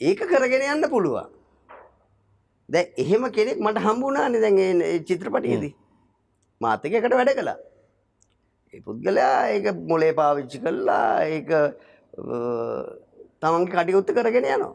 ඒක 0.01 0.21
කරගෙන 0.31 0.63
යන්න 0.75 0.91
පුළුවන්. 0.91 1.27
දැන් 2.69 2.87
එහෙම 3.03 3.25
කෙනෙක් 3.37 3.59
මට 3.61 3.79
හම්බුණානේ 3.87 4.41
දැන් 4.45 4.59
ඒ- 4.59 4.87
ඒ 4.93 4.99
චිත්‍රපටයේදී. 5.09 5.73
මාත් 6.61 6.85
එක්ක 6.85 6.95
එකට 7.01 7.15
වැඩ 7.19 7.33
කළා. 7.39 7.59
ඒ 8.75 8.81
පුද්ගලයා 8.87 9.49
ඒක 9.55 9.67
මොලේ 9.91 10.13
පාවිච්චි 10.21 10.59
ඒක 11.29 11.51
අ, 11.55 11.63
තමන්ගේ 13.41 13.73
කටයුත්ත 13.75 14.11
කරගෙන 14.17 14.45
යනවා. 14.47 14.73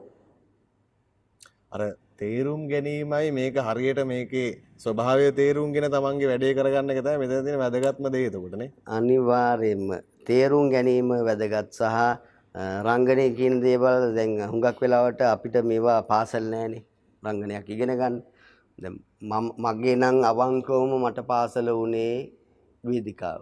අර 1.71 1.81
තේරුම් 2.19 2.61
ගැනීමයි 2.67 3.31
මේක 3.31 3.55
හරියට 3.59 3.99
මේකේ 4.05 4.47
ස්වභාවය 4.77 5.27
තේරුම්ගෙන 5.31 5.87
තමන්ගේ 5.89 6.29
වැඩේ 6.31 6.55
කරගන්න 6.57 6.91
එක 6.91 6.99
තමයි 7.05 7.19
මෙතන 7.21 7.45
තියෙන 7.45 7.59
වැදගත්ම 7.63 8.05
දේ 8.15 8.25
එතකොටනේ 8.29 8.69
අනිවාර්යෙන්ම 8.87 9.85
තේරුම් 10.27 10.67
ගැනීම 10.69 11.09
වැදගත් 11.27 11.69
සහ 11.71 11.83
අ, 12.55 12.63
රංගනය 12.87 13.25
කියන 13.37 13.55
දේවල් 13.61 14.13
දැන් 14.15 14.31
හුඟක් 14.51 14.79
වෙලාවට 14.81 15.21
අපිට 15.23 15.55
මේවා 15.63 16.01
පාසල් 16.03 16.43
නෑනේ. 16.53 16.81
රංගනයක් 17.23 17.67
ඉගෙන 17.69 17.91
ගන්න. 17.93 18.15
දැන් 18.77 18.95
මම- 19.21 19.53
මගේ 19.57 19.95
නම් 19.95 20.17
අවංකවම 20.23 20.91
මට 20.99 21.19
පාසල 21.27 21.67
වුණේ 21.71 22.31
වේදිකාව. 22.83 23.41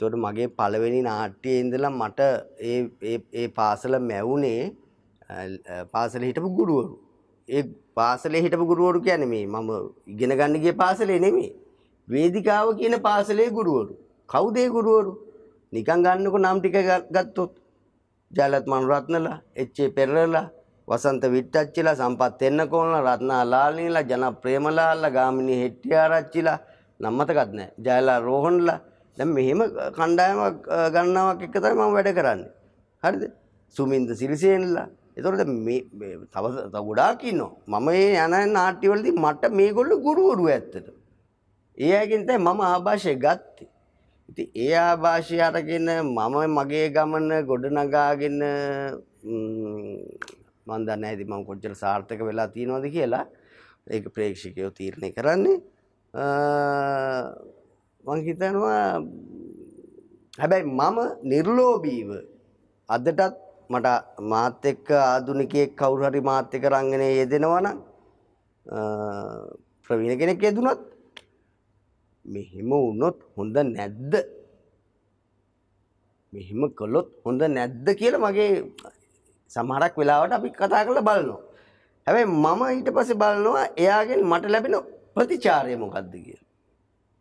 තොට 0.00 0.14
මගේ 0.16 0.48
පළවෙනි 0.50 1.00
නාට්‍යයේ 1.02 1.60
ඉඳලා 1.60 1.90
මට 1.92 2.20
ඒ 2.60 2.78
ඒ- 3.02 3.28
ඒ 3.32 3.48
පාසල 3.48 3.98
මැවුනේ 4.00 4.62
අ, 5.28 5.34
අ, 5.72 5.84
පාසල 5.84 6.22
හිටපු 6.22 6.50
ගුරුවරු. 6.50 6.94
ඒ 7.48 7.62
පාසලේ 7.96 8.42
හිටපු 8.44 8.64
ගුරුවරු 8.66 9.00
කියන්නේ 9.00 9.28
මේ 9.28 9.46
මම 9.46 9.70
ඉගෙන 10.06 10.32
ගන්න 10.38 10.60
ගිය 10.62 10.72
පාසලේ 10.74 11.18
නෙමෙයි. 11.18 11.50
වේදිකාව 12.08 12.68
කියන 12.78 12.94
පාසලේ 13.00 13.50
ගුරුවරු. 13.50 13.94
කවුද 14.28 14.56
ඒ 14.56 14.68
ගුරුවරු? 14.68 15.12
නිකන් 15.72 16.02
ගන්නකො 16.04 16.38
නම් 16.38 16.58
ටික 16.60 16.76
ග- 16.80 17.08
ගත්තොත්. 17.14 17.52
ජයලත් 18.32 18.66
මනුරත්නලා 18.66 19.36
එච්.ඒ. 19.56 19.88
පෙරලලා 19.90 20.44
වසන්ත 20.88 21.24
විට්ටච්චිලා 21.32 21.94
සම්පත් 21.96 22.42
එන්නකෝන්ලා 22.42 23.02
රත්නා 23.08 23.42
ලාල්නීලා 23.44 24.02
ජන 24.02 24.24
ප්‍රේමලාල්ලා 24.42 25.10
ගාමිණී 25.10 25.58
හෙට්ටිආරච්චිලා 25.62 26.58
නම් 27.00 27.14
මතකත් 27.18 27.50
නැහැ 27.52 27.72
ජයලා 27.86 28.18
රෝහන්ලා 28.20 28.78
දැන් 29.16 29.28
මෙහෙම 29.28 29.60
කණ්ඩායමක් 29.96 30.40
අ, 30.68 30.78
ගණනාවක් 30.94 31.42
එක්ක 31.42 31.56
තමයි 31.56 31.74
මම 31.76 31.92
වැඩ 31.96 32.10
කරන්නේ. 32.14 32.50
හරිද? 33.02 33.22
සුමින්ද 33.76 34.08
සිරිසේනලා 34.20 34.86
එතකොට 35.18 35.38
දැන් 35.40 35.50
මේ 35.66 35.80
මේ 35.92 36.14
තව 36.34 36.44
තව 36.72 36.82
ගොඩාක් 36.88 37.22
ඉන්නවා. 37.24 37.52
මම 37.66 37.84
මේ 37.86 38.14
යන 38.24 38.52
නාට්‍යවලදී 38.54 39.14
මට 39.16 39.42
මේගොල්ලෝ 39.52 40.02
ගුරුවරු 40.06 40.44
ඇත්තට. 40.48 40.86
ඒ 41.78 41.92
අයගෙන් 42.00 42.26
තමයි 42.26 42.38
මම 42.38 42.60
ආభాෂය 42.68 43.14
ගත්තේ. 43.24 43.68
ඉතින් 44.30 44.48
ඒ 44.64 44.74
ආభాෂය 44.78 45.40
අරගෙන 45.40 45.88
මම 46.04 46.36
මගේ 46.58 46.86
ගමන 46.94 47.28
ගොඩනගාගෙන 47.50 48.38
මන් 50.68 50.80
දන්නේ 50.86 50.96
නැහැ 50.96 51.14
ඉතින් 51.16 51.28
මම 51.32 51.44
කොච්චර 51.48 51.74
සාර්ථක 51.74 52.20
වෙලා 52.28 52.48
තියෙනවද 52.54 52.86
කියලා. 52.96 53.26
ඒක 53.90 54.06
ප්‍රේක්ෂකයෝ 54.14 54.70
තීරණය 54.70 55.10
කරන්නේ. 55.16 55.58
අ, 56.14 56.24
මං 58.04 58.18
හිතනවා 58.26 59.02
හැබැයි 60.38 60.64
මම 60.70 60.98
නිර්ලෝභීව 61.24 62.10
අදටත් 62.88 63.20
මට 63.70 63.86
මාත් 64.32 64.64
එක්ක 64.72 64.88
ආදුනිකයෙක් 64.90 65.72
කවුරු 65.80 66.04
හරි 66.08 66.20
මාත් 66.30 66.54
එක්ක 66.56 66.64
රංගනයේ 66.72 67.18
යෙදෙනවා 67.20 67.60
නම් 67.64 67.78
ප්‍රවීණ 69.86 70.18
කෙනෙක් 70.20 70.42
යෙදුනොත් 70.42 70.80
මෙහෙම 72.24 72.70
වුණොත් 72.70 73.16
හොඳ 73.36 73.56
නැද්ද? 73.76 74.14
මෙහෙම 76.32 76.62
කළොත් 76.78 77.08
හොඳ 77.24 77.42
නැද්ද 77.56 77.86
කියලා 78.00 78.24
මගේ 78.24 78.50
සමහරක් 79.50 79.94
වෙලාවට 80.00 80.36
අපි 80.38 80.48
කතා 80.60 80.84
කරලා 80.86 81.08
බලනවා. 81.08 81.42
හැබැයි 82.06 82.28
මම 82.44 82.62
ඊට 82.74 82.90
පස්සේ 82.96 83.20
බලනවා 83.22 83.66
එයාගෙන් 83.82 84.20
මට 84.30 84.52
ලැබෙන 84.54 84.76
ප්‍රතිචාරය 85.14 85.76
මොකක්ද 85.82 86.12
කියලා. 86.24 86.46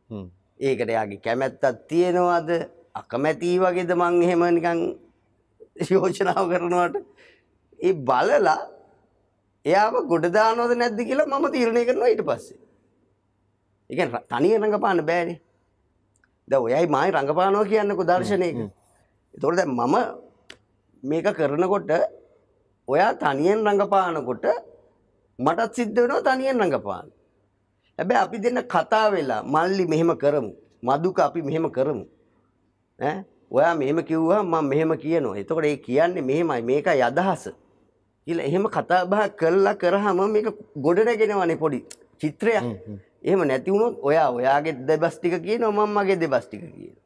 හ්ම්. 0.10 0.28
ඒකට 0.60 0.90
යාගේ 0.98 1.24
කැමැත්තක් 1.26 1.84
තියෙනවද? 1.90 2.50
අකමැති 3.00 3.60
වගේද 3.64 3.92
මං 4.00 4.16
එහෙම 4.26 4.44
නිකන් 4.58 4.80
යෝජනාව 5.94 6.46
කරනවට 6.52 6.96
ඒ 7.80 7.94
බලලා 8.08 8.58
එයාම 9.66 9.96
ගොඩ 10.12 10.26
දානවද 10.38 10.74
නැද්ද 10.82 11.00
කියලා 11.10 11.28
මම 11.32 11.46
තීරණය 11.56 11.84
කරනවා 11.90 12.12
ඊට 12.14 12.24
පස්සේ. 12.30 12.60
ඒ 13.90 13.96
කියන්නේ 13.98 14.24
තනිය 14.32 14.56
රඟපාන්න 14.58 15.02
බෑනේ. 15.10 15.38
දැන් 16.48 16.62
ඔයයි 16.66 16.88
මායි 16.96 17.16
රඟපානවා 17.16 17.70
කියන්නකෝ 17.72 18.10
දර්ශනයක. 18.12 18.58
ඒතකොට 19.34 19.58
දැන් 19.60 19.72
මම 19.72 19.96
මේක 21.04 21.28
කරනකොට 21.38 21.92
ඔයා 22.88 23.12
තනියෙන් 23.24 23.60
රඟපානකොට 23.68 24.46
මටත් 25.40 25.76
සිද්ධ 25.78 26.00
වෙනවා 26.02 26.26
තනියෙන් 26.28 26.62
රඟපාන්න. 26.64 27.08
හැබැයි 28.00 28.22
අපි 28.26 28.38
දෙන්න 28.44 28.60
කතා 28.74 29.08
වෙලා 29.14 29.42
මල්ලි 29.54 29.86
මෙහෙම 29.94 30.12
කරමු. 30.24 30.52
මදුක 30.84 31.20
අපි 31.20 31.42
මෙහෙම 31.42 31.66
කරමු. 31.78 32.06
ඈ 33.00 33.18
ඔයා 33.52 33.76
මෙහෙම 33.82 34.00
කිව්වා 34.10 34.44
මම 34.44 34.70
මෙහෙම 34.72 34.92
කියනවා. 35.04 35.38
එතකොට 35.42 35.66
ඒ 35.66 35.78
කියන්නේ 35.88 36.28
මෙහෙමයි 36.30 36.62
මේකයි 36.70 37.02
අදහස. 37.10 37.44
කියලා 38.28 38.48
එහෙම 38.50 38.66
කතා 38.76 39.06
බහ 39.12 39.28
කළා 39.40 39.76
කරාම 39.82 40.20
මේක 40.36 40.48
ගොඩ 40.86 41.00
නැගෙනවනේ 41.08 41.62
පොඩි 41.64 41.80
චිත්‍රයක්. 42.22 42.66
එහෙම 43.24 43.42
නැති 43.48 43.72
වුණොත් 43.72 43.96
ඔයා 44.10 44.30
ඔයාගේ 44.40 44.76
දෙබස් 44.88 45.16
ටික 45.20 45.36
කියනවා 45.46 45.86
මම 45.86 45.96
මගේ 45.98 46.20
දෙබස් 46.24 46.46
ටික 46.48 46.62
කියනවා. 46.62 47.02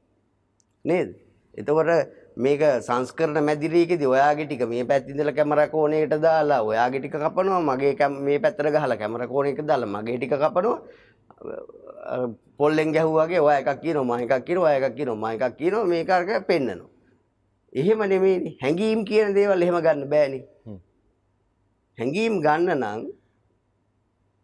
නේද? 0.86 1.10
එතකොට 1.56 1.90
මේක 2.38 2.62
සංස්කරණ 2.88 3.44
මැදිරියකදී 3.44 4.12
ඔයාගේ 4.16 4.46
ටික 4.48 4.64
මේ 4.74 4.84
පැත්තේ 4.90 5.14
ඉඳලා 5.14 5.36
කැමරා 5.38 5.68
කෝණයකට 5.68 6.16
දාලා 6.26 6.62
ඔයාගේ 6.70 7.00
ටික 7.00 7.16
කපනවා 7.16 7.62
මගේ 7.70 8.10
මේ 8.28 8.40
පැත්තට 8.40 8.72
ගහලා 8.76 8.98
කැමරා 9.02 9.28
කෝණයකට 9.28 9.68
දාලා 9.68 9.94
මගේ 9.96 10.18
ටික 10.18 10.34
කපනවා 10.44 10.80
පොල්ලෙන් 12.58 12.92
ගැහුවාගේ 12.96 13.40
ඔයා 13.48 13.60
එකක් 13.64 13.82
කියනවා 13.84 14.06
මම 14.18 14.24
එකක් 14.26 14.46
කියනවා 14.48 14.70
ඔයා 14.70 14.80
එකක් 14.82 14.96
කියනවා 14.98 15.18
මම 15.18 15.28
එකක් 15.36 15.56
කියනවා 15.60 15.86
මේක 15.92 16.10
අරක 16.10 16.30
පෙන්නනවා. 16.50 16.90
එහෙම 17.74 18.00
නෙමෙයිනේ 18.12 18.58
හැංගීම් 18.62 19.06
කියන 19.10 19.34
දේවල් 19.36 19.62
එහෙම 19.62 19.78
ගන්න 19.86 20.10
බෑනේ. 20.14 20.44
හැංගීම් 21.98 22.34
ගන්න 22.46 22.70
නම් 22.82 23.02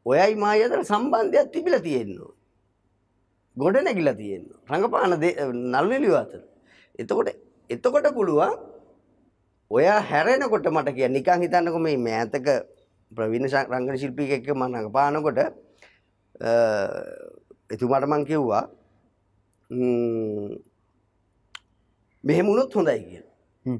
ඔයයි 0.06 0.36
මායි 0.42 0.64
අතර 0.68 0.82
සම්බන්ධයක් 0.92 1.48
තිබිලා 1.54 1.84
තියෙනවා. 1.88 2.32
ගොඩ 3.58 3.78
නැගිලා 3.84 4.16
තියෙනවා. 4.22 4.60
රංගපාන 4.72 5.12
නල්වෙලිව 5.74 6.14
අතර. 6.22 6.42
එතකොට 7.00 7.30
එතකොට 7.70 8.08
පුළුවන් 8.18 8.54
ඔයා 9.72 10.00
හැරෙනකොට 10.10 10.68
මට 10.72 10.90
කිය 10.96 11.08
නිකන් 11.10 11.42
හිතන්නකො 11.44 11.80
මේ 11.80 11.98
මෑතක 12.00 12.48
ප්‍රවීණ 13.12 13.48
රංගන 13.72 13.98
ශිල්පියෙක් 14.02 14.32
එක්ක 14.38 14.50
මම 14.56 14.64
රඟපානකොට 14.68 15.40
අ, 16.40 16.52
එතුමාට 17.70 18.08
මං 18.08 18.24
කිව්වා 18.26 18.66
ම්ම්, 19.70 20.56
මෙහෙම 22.24 22.48
වුණොත් 22.48 22.74
හොඳයි. 22.74 23.22
හ්ම්. 23.66 23.80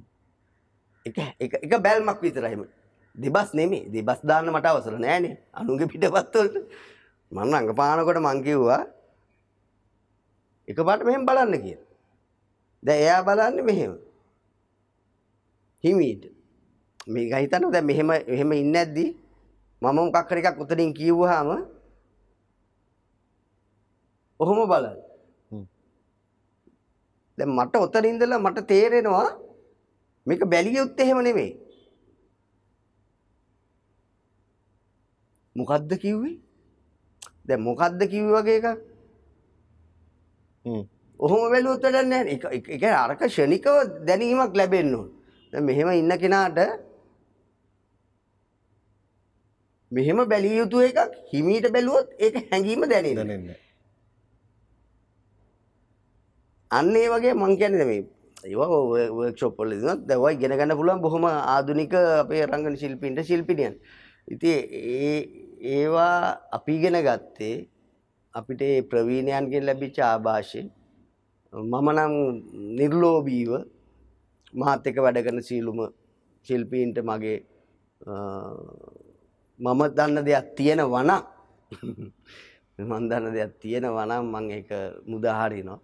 එක 1.06 1.74
බැල්මක් 1.82 2.22
විතරයිම 2.22 2.68
දෙබස් 3.16 3.50
නෙමේ 3.54 3.90
දෙබස් 3.90 4.20
දාන්න 4.22 4.52
මට 4.52 4.66
අවසර 4.66 5.00
නෑනේ 5.00 5.36
අනුගේ 5.54 5.88
පිටපත්වලට 5.88 6.56
මං 7.32 7.54
රඟපානකොට 7.54 8.20
මං 8.20 8.44
කිව්වා 8.44 8.84
එකපාරට 10.68 11.06
මෙහෙම 11.08 11.26
බලන්න 11.26 11.56
කියලා. 11.64 11.86
දැන් 12.84 13.00
එයා 13.02 13.24
බලන්නේ 13.24 13.64
මෙහෙම. 13.64 13.94
හිමීට. 15.84 16.24
මේක 17.08 17.32
හිතන්න 17.32 17.72
දැන් 17.72 17.86
මෙහෙම 17.88 18.10
එහෙම 18.12 18.52
ඉන්නේ 18.52 18.72
නැද්දි 18.76 19.06
මම 19.82 19.96
මොකක් 19.96 20.28
හරි 20.30 20.44
එකක් 20.44 20.60
උතනින් 20.60 20.92
කිව්වහම 20.94 21.50
ඔහොම 24.40 24.60
බලන්න. 24.72 24.98
දැන් 27.38 27.52
මට 27.58 27.76
උතන 27.86 28.10
ඉඳලා 28.12 28.44
මට 28.46 28.68
තේරෙනවා 28.72 29.30
මේක 30.28 30.42
බැලියොත් 30.54 31.00
එහෙම 31.00 31.20
නෙමෙයි. 31.28 31.52
මොකද්ද 35.56 35.92
කිව්වේ? 36.04 36.36
දැන් 37.48 37.62
මොකද්ද 37.68 38.02
කිව්වේ 38.12 38.36
වගේ 38.38 38.58
එකක්? 38.60 38.68
හ්ම්. 40.66 40.84
ඔහොම 41.20 41.52
බැලුවොත් 41.52 41.84
වැඩක් 41.84 42.10
නැහැ. 42.12 42.34
ඒක 42.34 42.44
ඒ 42.56 42.60
කියන්නේ 42.66 42.98
අරක 43.04 43.22
ෂණිකව 43.30 43.76
දැනීමක් 44.08 44.58
ලැබෙන්න 44.60 44.98
ඕන. 44.98 45.08
දැන් 45.54 45.66
මෙහෙම 45.70 45.90
ඉන්න 46.02 46.18
කෙනාට 46.24 46.60
මෙහෙම 49.92 50.20
බැලිය 50.34 50.58
යුතු 50.62 50.84
එකක් 50.90 51.00
හිමීට 51.32 51.72
බැලුවොත් 51.76 52.08
ඒක 52.26 52.36
හැඟීම 52.50 52.82
දැනෙන 52.92 53.18
දැනෙන්නේ 53.22 53.67
අන්න 56.72 56.96
ඒ 56.96 57.08
වගේ 57.10 57.34
මං 57.34 57.54
කියන්නේ 57.60 57.86
මේ 57.86 58.02
ඒවා 58.44 58.70
වර්ක්ෂොප්පොල 59.18 59.70
දිනත් 59.74 60.02
දැවයි 60.10 60.36
ගෙන 60.42 60.54
ගන්න 60.60 60.78
පුළුවන් 60.80 61.02
බොහොම 61.02 61.26
ආධුනික 61.28 61.94
අපේ 61.94 62.46
රංගන 62.46 62.76
ශිල්පීන්ට 62.78 63.20
ශිල්පිනියන්. 63.24 63.74
ඉති 64.28 64.50
ඒ 64.50 65.18
ඒවා 65.74 66.18
අපි 66.52 66.72
ඉගෙන 66.78 66.98
ගත්තේ 67.02 67.56
අපිට 68.36 68.62
ඒ 68.62 68.82
ප්‍රවීණයන්ගෙන් 68.84 69.66
ලැබිච්ච 69.66 69.98
ආభాෂය. 70.02 70.62
මම 71.54 71.88
නම් 71.96 72.14
නිර්ලෝබීව 72.78 73.52
මහත් 74.54 74.84
එක 74.88 74.98
වැඩ 74.98 75.20
කරන 75.26 75.42
සීලුම 75.42 75.80
ශිල්පීන්ට 76.48 76.98
මගේ 77.02 77.38
අ, 78.02 78.14
මම 79.60 79.82
දන්න 79.98 80.26
දෙයක් 80.28 80.48
තියෙන 80.58 80.82
වන 80.86 81.12
මන් 82.80 83.04
දන්න 83.10 83.34
දෙයක් 83.34 83.54
තියෙන 83.62 83.86
වනම් 83.90 84.26
මං 84.34 84.46
එක 84.52 84.70
මුදාහරිනවා 85.08 85.80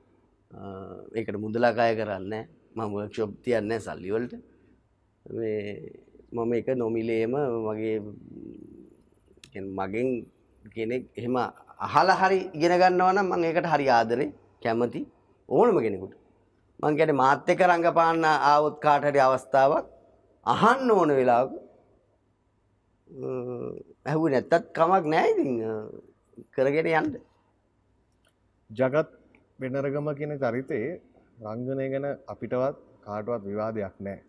ඒකට 1.15 1.37
මුදලාකාය 1.37 1.93
කරන්න 1.95 2.33
මම 2.75 2.93
වර්ක්ෂොප් 2.93 3.31
තියන්න 3.43 3.71
සල්ලිවලට 3.79 4.33
මම 6.35 6.53
එක 6.53 6.67
නොමිලේම 6.75 7.33
මගේ 7.65 7.97
මගෙන් 9.71 10.09
කෙනෙක් 10.65 11.03
එහෙම 11.15 11.35
අහල 11.87 12.09
හරි 12.21 12.39
ඉගෙන 12.55 12.73
ගන්නවනම් 12.81 13.27
මං 13.29 13.43
ඒකට 13.43 13.67
හරි 13.73 13.87
ආදරේ 13.89 14.33
කැමති 14.63 15.01
ඕනම 15.49 15.77
කෙනෙකුට. 15.85 16.13
මං 16.79 16.97
ගැන 16.97 17.15
මාත්‍ය 17.15 17.51
එක 17.53 17.61
රඟපාන්න 17.61 18.23
ආවොත් 18.25 18.75
කාටහරි 18.85 19.19
අවස්ථාවක් 19.19 19.85
අහන්න 20.45 20.91
ඕන 20.91 21.11
වෙලාවක 21.19 21.51
ඇහුව 24.05 24.25
නැත්තත් 24.29 24.53
කමක් 24.77 25.05
නෑ 25.05 25.27
ඉතින් 25.33 25.51
අ, 25.63 25.73
කරගෙන 26.55 26.87
යන්න. 26.93 27.13
ජගත් 28.69 29.09
වෙනරගම 29.63 30.07
කියන 30.19 30.33
චරිතේ 30.43 30.87
රංගනය 31.45 31.87
ගැන 31.93 32.05
අපිටවත් 32.33 32.77
කාටවත් 33.05 33.43
විවාදයක් 33.49 33.95
නෑ. 33.99 34.19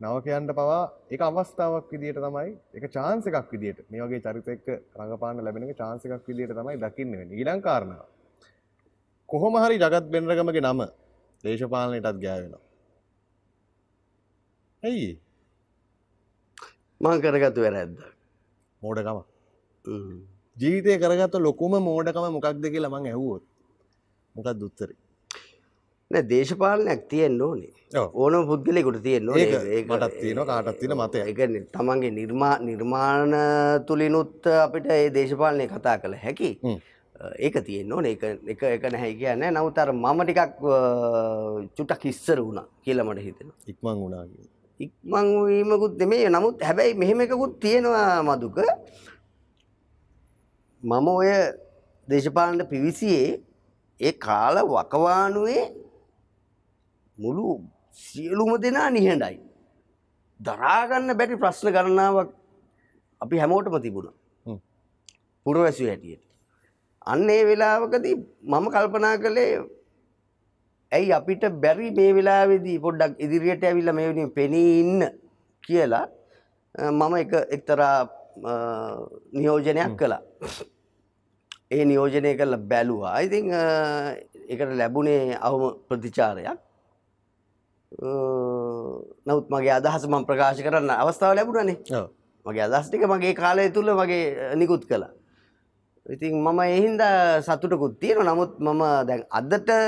නවකයන්ට 0.00 0.50
පවා 0.58 0.80
එක 1.10 1.20
අවස්ථාවක් 1.20 1.90
විදිට 1.92 2.18
තමයි 2.18 2.50
එක 2.76 2.84
චාන්ස 2.96 3.26
එකක් 3.26 3.52
විදිට 3.52 3.78
මේ 3.90 4.02
වගේ 4.02 4.24
චරිතෙක් 4.26 4.66
රඟපාන 4.98 5.44
ලැබෙන 5.44 5.70
චාන්ස 5.80 6.04
එකක් 6.06 6.26
විදිට 6.28 6.54
තමයි 6.58 6.76
දකින්න 6.82 7.16
වෙන 7.18 7.32
ඊලං 7.32 7.62
කාරණාව. 7.66 8.06
කොහොම 9.28 9.54
හරි 9.62 9.78
ජගත් 9.78 10.04
බෙන්රගමගේ 10.14 10.64
නම 10.64 10.80
දේශපාලනයටත් 11.44 12.20
ගෑවෙනවා. 12.24 12.62
ඇයි? 14.82 15.10
මං 17.00 17.24
කරගත්තු 17.24 17.64
වැරැද්ද. 17.64 17.96
මෝඩකම. 18.82 19.18
ජීවිතය 20.56 20.98
කරගත්ත 20.98 21.34
ලොකුම 21.40 21.72
මෝඩකම 21.88 22.30
මොකක්ද 22.36 22.64
කියලා 22.74 22.94
මං 22.94 23.10
ඇහුවොත් 23.12 23.44
මොකක් 24.34 24.52
දුත්තරි 24.60 24.94
දේශපාලනයක් 26.30 27.08
තියෙන්න 27.10 27.40
ඕනේ. 27.42 27.70
ඕන. 27.96 28.34
පුද්ගලෙකුට 28.46 28.98
ඒක- 29.36 29.88
මටත් 29.90 30.20
තියෙනවා, 30.20 30.46
කාටත් 30.46 30.78
තියෙන 30.80 30.96
මතයක්. 30.98 31.26
ඒක 31.26 31.38
නේ 31.50 31.62
තමන්ගේ 31.74 32.10
නිර්මා 32.10 32.58
නිර්මාණ 32.60 33.32
තුළිනුත් 33.86 34.46
අපිට 34.46 34.86
ඒ 34.90 35.10
දේශපාලනය 35.10 35.66
කතා 35.68 35.98
කළ 36.02 36.14
හැකි. 36.24 36.50
ඒක 37.38 37.54
තියෙන්න 37.66 37.92
ඕනේ. 37.92 38.12
එක 38.46 38.62
එක 38.62 38.82
නැහැ 38.92 39.14
කියන්නේ. 39.14 39.50
නමුත් 39.50 39.78
අර 39.78 39.92
මම 39.92 40.20
ටිකක් 40.22 40.38
අ, 40.38 40.78
චුට්ටක් 41.76 42.04
ඉස්සර 42.12 42.38
වුණා 42.42 42.66
කියලා 42.84 43.04
මට 43.04 43.22
හිතෙනවා. 43.26 43.56
ඉක්මං 43.66 43.96
වුණා 44.02 44.24
කියලා. 44.26 44.50
ඉක්මං 44.80 45.26
වීමකුත් 45.46 45.94
නෙමෙයි. 45.98 46.28
නමුත් 46.30 46.62
හැබැයි 46.62 46.94
මෙහෙම 46.94 47.20
එකකුත් 47.20 47.58
තියෙනවා 47.60 48.22
මදුක. 48.22 48.56
මම 50.82 51.08
ඔය 51.08 51.26
දේශපාලනට 52.08 52.68
පිවිසියේ 52.70 53.40
ඒ 54.00 54.12
කාල 54.26 54.56
වකවානුවේ 54.72 55.64
මුළු 57.18 57.60
සියලුම 57.92 58.50
දෙනා 58.62 58.90
නිහඬයි. 58.90 59.36
දරාගන්න 60.40 61.16
බැරි 61.18 61.36
ප්‍රශ්න 61.42 61.70
ගණනාවක් 61.76 62.30
අපි 63.20 63.40
හැමෝටම 63.42 63.76
තිබුණා. 63.84 64.14
පුරවැසිය 65.46 65.88
හැටියට. 65.90 66.24
අන්න 67.06 67.30
ඒ 67.30 67.42
වෙලාවකදී 67.48 68.16
මම 68.50 68.66
කල්පනා 68.74 69.16
කළේ 69.22 69.52
ඇයි 70.92 71.12
අපිට 71.18 71.44
බැරි 71.62 71.90
මේ 71.98 72.10
වෙලාවෙදී 72.18 72.78
පොඩ්ඩක් 72.84 73.22
ඉදිරියට 73.24 73.64
ඇවිල්ලා 73.64 73.96
මේ 73.98 74.08
වෙනින් 74.10 74.30
පෙනී 74.38 74.70
ඉන්න? 74.82 75.02
කියලා 75.66 76.06
මම 76.74 77.14
එක 77.22 77.32
එක්තරා 77.56 77.98
නියෝජනයක් 79.32 79.92
කළා. 80.00 80.22
ඒ 81.74 81.84
නියෝජනය 81.90 82.30
කරලා 82.38 82.60
බැලුවා. 82.70 83.16
ඉතින් 83.26 83.46
අ, 83.52 83.62
ඒකට 84.50 84.72
ලැබුණේ 84.80 85.36
අවම 85.46 85.62
ප්‍රතිචාරයක්. 85.88 86.46
අ, 86.48 88.10
නමුත් 89.26 89.46
මගේ 89.52 89.72
අදහස 89.78 90.04
මම 90.08 90.24
ප්‍රකාශ 90.28 90.60
කරන්න 90.66 90.90
අවස්ථාව 91.02 91.34
ලැබුණනේ. 91.38 91.78
මගේ 92.46 92.64
අදහස් 92.68 92.86
ටික 92.88 93.04
මගේ 93.12 93.34
කාලය 93.34 93.70
තුල 93.74 93.88
මගේ 94.00 94.24
අ, 94.52 94.54
නිකුත් 94.60 94.84
කළා. 94.90 95.12
ඉතින් 96.14 96.34
මම 96.44 96.58
ඒ 96.60 96.80
හින්දා 96.84 97.40
සතුටකුත් 97.46 97.94
තියෙනවා. 98.00 98.28
නමුත් 98.30 98.52
මම 98.60 98.82
දැන් 99.08 99.22
අදට 99.38 99.68
අ, 99.70 99.78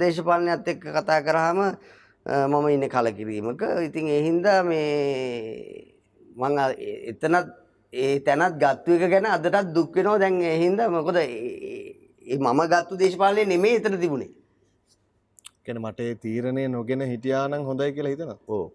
දේශපාලනයත් 0.00 0.68
එක්ක 0.72 0.82
කතා 0.96 1.20
කරාම 1.26 1.58
අ, 1.60 2.46
මම 2.48 2.66
ඉන්නේ 2.74 2.88
කලකිරීමක. 2.94 3.62
ඉතින් 3.86 4.06
ඒ 4.08 4.20
හින්දා 4.28 4.62
මේ 4.62 5.92
මං 6.40 6.54
එතනත් 7.10 7.46
ඒ 7.94 8.14
තැනත් 8.20 8.56
ගත්තු 8.62 8.96
එක 8.96 9.04
ගැන 9.12 9.26
අදටත් 9.26 9.74
දුක් 9.74 9.96
වෙනවා. 9.96 10.18
දැන් 10.18 10.40
ඒ 10.42 10.56
හින්දා 10.58 10.88
මොකද 10.90 11.18
මම 12.38 12.62
ගත්තු 12.72 12.98
දේශපාලනේ 12.98 13.46
නෙමෙයි 13.46 13.80
එතන 13.80 13.98
තිබුණේ. 14.00 14.30
කියන්නේ 15.64 15.84
මට 15.84 16.08
තීරණය 16.22 16.64
නොගෙන 16.68 17.04
හිටියා 17.12 17.44
නම් 17.48 17.68
හොඳයි 17.68 17.92
කියලා 17.92 18.14
හිතනවා. 18.14 18.38
ඕ. 18.48 18.66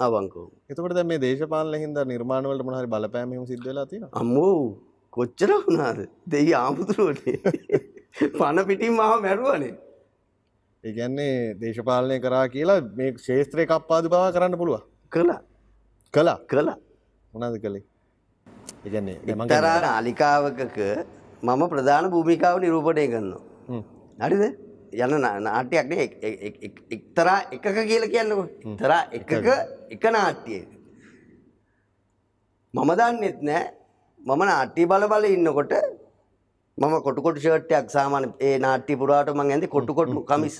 අවංකව. 0.00 0.46
එතකොට 0.70 1.02
මේ 1.06 1.20
දේශපාලන 1.20 1.80
හින්දා 1.84 2.04
නිර්මාණ 2.04 2.50
වලට 2.50 2.66
මොන 2.66 2.78
හරි 2.78 2.92
බලපෑම් 2.94 3.32
එහෙම 3.32 3.46
සිද්ධ 3.46 3.66
වෙලා 3.70 3.86
තියෙනවා. 3.86 4.12
අම්මෝ 4.20 4.56
කොච්චර 5.12 5.50
වුණාද 5.58 6.00
දෙයි 6.32 6.52
ආමුදුරුවනේ 6.54 7.38
පණ 8.38 8.66
පිටින් 8.68 8.94
මාව 8.98 9.16
මැරුවනේ 9.24 9.72
ඒ 10.84 10.92
කියන්නේ 10.92 11.32
දේශපාලනය 11.62 12.20
කරා 12.20 12.44
කියලා 12.48 12.78
මේ 12.98 13.10
ශේත්‍රය 13.24 13.66
කප්පාදු 13.66 14.12
බව 14.12 14.30
කරන්න 14.36 14.60
පුළුවන්. 14.60 14.86
කළා 15.12 15.40
කළා. 16.14 16.38
කළා 16.46 16.78
මොනවද 17.34 17.60
කළේ? 17.62 17.84
මං 19.34 19.46
එක්තරා 19.46 19.76
නාලිකාවකක 19.80 20.78
මම 21.42 21.62
ප්‍රධාන 21.68 22.10
භූමිකාව 22.10 22.56
නිරූපණය 22.58 23.06
කරනවා. 23.08 23.42
හ්ම්. 23.68 23.82
හරිද? 24.22 24.42
යන 24.94 25.12
නා- 25.24 25.40
නාට්‍යයක් 25.40 25.86
නේ. 25.88 26.00
එක්- 26.06 26.18
එක්- 26.22 26.42
එක්- 26.42 26.60
එක්- 26.62 26.84
එක්තරා 26.90 27.38
එකක 27.52 27.66
කියලා 27.88 28.12
කියන්නකො. 28.14 28.44
තරා 28.76 29.02
එකක 29.12 29.32
එක 29.90 30.04
නාට්‍යයක. 30.10 30.68
මම 32.74 32.90
දන්නෙත් 32.94 33.38
නෑ. 33.42 33.64
මම 34.20 34.42
නාට්‍ය 34.44 34.86
බල 34.86 35.04
බල 35.06 35.24
ඉන්නකොට 35.26 35.72
මම 36.78 36.94
කොටුකොටු 37.00 37.40
ෂර්ට්ටයක් 37.40 37.90
සාමාන්‍ය 37.90 38.28
ඒ 38.40 38.58
නාට්‍ය 38.58 38.96
පුරාට 38.96 39.30
මං 39.30 39.50
ඇඳේ 39.50 39.74
කොටුකොටු 39.76 40.20
කමිස. 40.24 40.58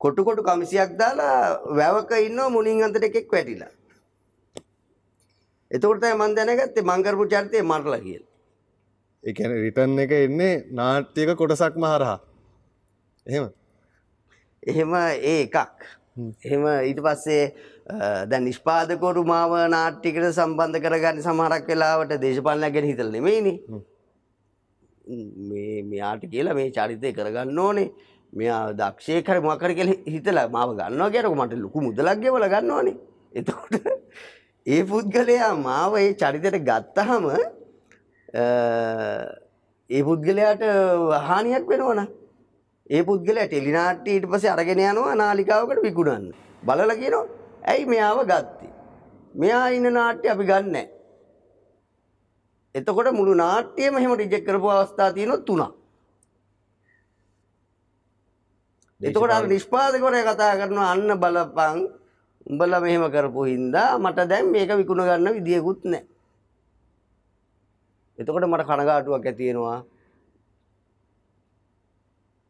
කොටුකොටු 0.00 0.42
කමිසයක් 0.42 0.90
දාලා 0.98 1.38
වැවක 1.78 2.10
ඉන්නවා 2.26 2.48
මුණින් 2.48 2.84
අතට 2.84 3.04
එකෙක් 3.08 3.32
වැටිලා 3.32 3.72
එතකොට 5.74 6.00
තමයි 6.02 6.14
මං 6.20 6.36
දැනගත්තේ 6.38 6.84
මං 6.84 7.04
කරපු 7.04 7.26
චරිතය 7.32 7.62
මරලා 7.64 8.00
කියලා. 8.06 8.30
ඒ 9.24 9.32
කියන්නේ 9.32 9.62
රිටර්න් 9.64 9.98
එක 9.98 10.12
එන්නේ 10.18 10.54
නාට්‍යයක 10.72 11.34
කොටසක්ම 11.36 11.84
හරහා. 11.90 12.18
එහෙම. 13.26 13.46
එහෙම 14.62 14.94
ඒ 15.00 15.36
එකක්. 15.42 15.56
එහෙම 16.44 16.64
ඊට 16.88 17.00
පස්සේ 17.06 17.42
අ, 17.86 18.24
දැන් 18.26 18.44
නිෂ්පාදකවරු 18.48 19.24
මාව 19.26 19.52
නාට්‍යකට 19.70 20.30
සම්බන්ධ 20.30 20.80
කරගන්න 20.84 21.22
සමහරක් 21.22 21.68
වෙලාවට 21.68 22.16
දේශපාලනයක් 22.22 22.74
ගැන 22.74 22.90
හිතලා 22.90 23.14
නෙමෙයිනේ 23.16 23.56
මේ 25.48 25.82
මෙයාට 25.84 26.22
කියලා 26.32 26.54
මේ 26.54 26.70
චරිතය 26.72 27.12
කරගන්න 27.12 27.58
ඕනේ. 27.58 27.88
මෙයා 28.32 28.62
දක්ෂයෙක් 28.74 29.26
හරි 29.28 29.40
මොකක් 29.40 29.62
හරි 29.62 29.74
කියලා 29.74 29.98
හිතලා 30.14 30.46
මාව 30.48 30.70
ගන්නවා 30.78 31.10
කියනකො 31.10 31.34
මට 31.36 31.58
ලොකු 31.64 31.78
මුදලක් 31.80 32.22
ගෙවලා 32.22 32.52
ගන්නවනේ 32.54 32.94
එතකොට 33.34 33.74
ඒ 34.66 34.82
පුද්ගලයා 34.84 35.52
මාව 35.58 35.94
ඒ 35.96 36.10
චරිතයට 36.14 36.58
ගත්තහම 36.68 37.24
ඒ 39.90 40.02
පුද්ගලයාට 40.08 40.62
හානියක් 41.28 41.64
වෙනවන 41.70 42.00
ඒ 42.90 43.02
පුද්ගලයා 43.02 43.48
ටෙලිනාට්ටි 43.48 44.14
ඊට 44.14 44.26
පස්සේ 44.30 44.52
අරගෙන 44.54 44.80
යනවා 44.80 45.14
නාලිකාවකට 45.14 45.84
විකුණන්න. 45.86 46.24
බලලා 46.62 46.96
කියනවා 47.02 47.26
ඇයි 47.70 47.86
මෙයාව 47.86 48.18
ගත්තේ? 48.30 48.72
මෙයා 49.34 49.66
ඉන්න 49.76 49.88
නාට්‍ය 49.92 50.26
අපි 50.28 50.44
ගන්නෑ. 50.50 50.86
එතකොට 52.74 53.08
මුළු 53.18 53.34
නාට්‍යයම 53.34 53.98
එහෙම 53.98 54.14
රිජෙක්ට් 54.20 54.46
කරපු 54.46 54.68
අවස්ථා 54.70 55.10
තියෙනවා 55.12 55.44
තුනක්. 55.48 55.74
එතකොට 59.00 59.36
අර 59.36 59.44
නිෂ්පාදකවරයා 59.46 60.26
කතා 60.30 60.58
කරනවා 60.60 60.88
අන්න 60.94 61.14
බලපං 61.22 61.78
උඹලා 62.46 62.80
මෙහෙම 62.80 63.06
කරපු 63.10 63.40
හින්දා 63.44 63.90
මට 63.98 64.28
දැන් 64.30 64.52
මේක 64.52 64.70
විකුණ 64.74 65.06
ගන්න 65.08 65.36
විදියකුත් 65.36 65.80
නැහැ 65.84 66.12
එතකොට 68.18 68.46
මට 68.46 68.68
කනගාටුවක් 68.68 69.26
ඇතියෙනවා 69.26 69.80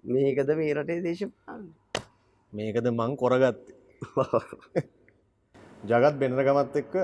මේකද 0.05 0.51
මේ 0.57 0.75
රටේ 0.75 1.03
දේශපාලන? 1.05 1.69
මේකද 2.53 2.87
මං 2.91 3.17
කොරගත්තේ. 3.17 3.77
ජගත් 5.89 6.15
බෙනරගමත් 6.21 6.77
එක්ක 6.77 6.95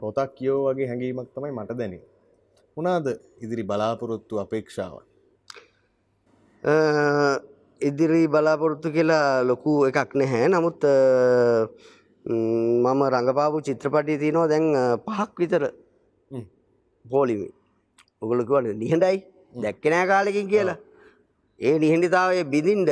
පොතක් 0.00 0.34
කියෝ 0.36 0.58
වගේ 0.66 0.88
හැඟීමක් 0.90 1.30
තමයි 1.34 1.52
මට 1.52 1.78
දැනේ. 1.78 2.02
උනාද 2.76 3.06
ඉදිරි 3.40 3.64
බලාපොරොත්තු 3.64 4.40
අපේක්ෂාවන් 4.44 5.06
ඉදිරි 7.80 8.22
බලාපොරොත්තු 8.28 8.92
කියලා 8.92 9.42
ලොකු 9.42 9.72
එකක් 9.88 10.12
නැහැ. 10.14 10.48
නමුත් 10.48 10.84
මම 12.28 13.00
රඟපාපු 13.14 13.64
චිත්‍රපටි 13.68 14.20
තියනවා 14.22 14.48
දැන් 14.48 14.66
පහක් 15.06 15.32
විතර. 15.38 15.64
පෝලිමි. 17.04 17.48
ඔගලකුවන 18.22 18.66
නිහඬයි 18.82 19.18
දැක්කනෑ 19.62 20.06
කාලෙකින් 20.06 20.48
කියලා. 20.48 20.78
ඒ 21.60 21.76
නිහඬිතාවේ 21.78 22.44
බිඳින්ට 22.44 22.90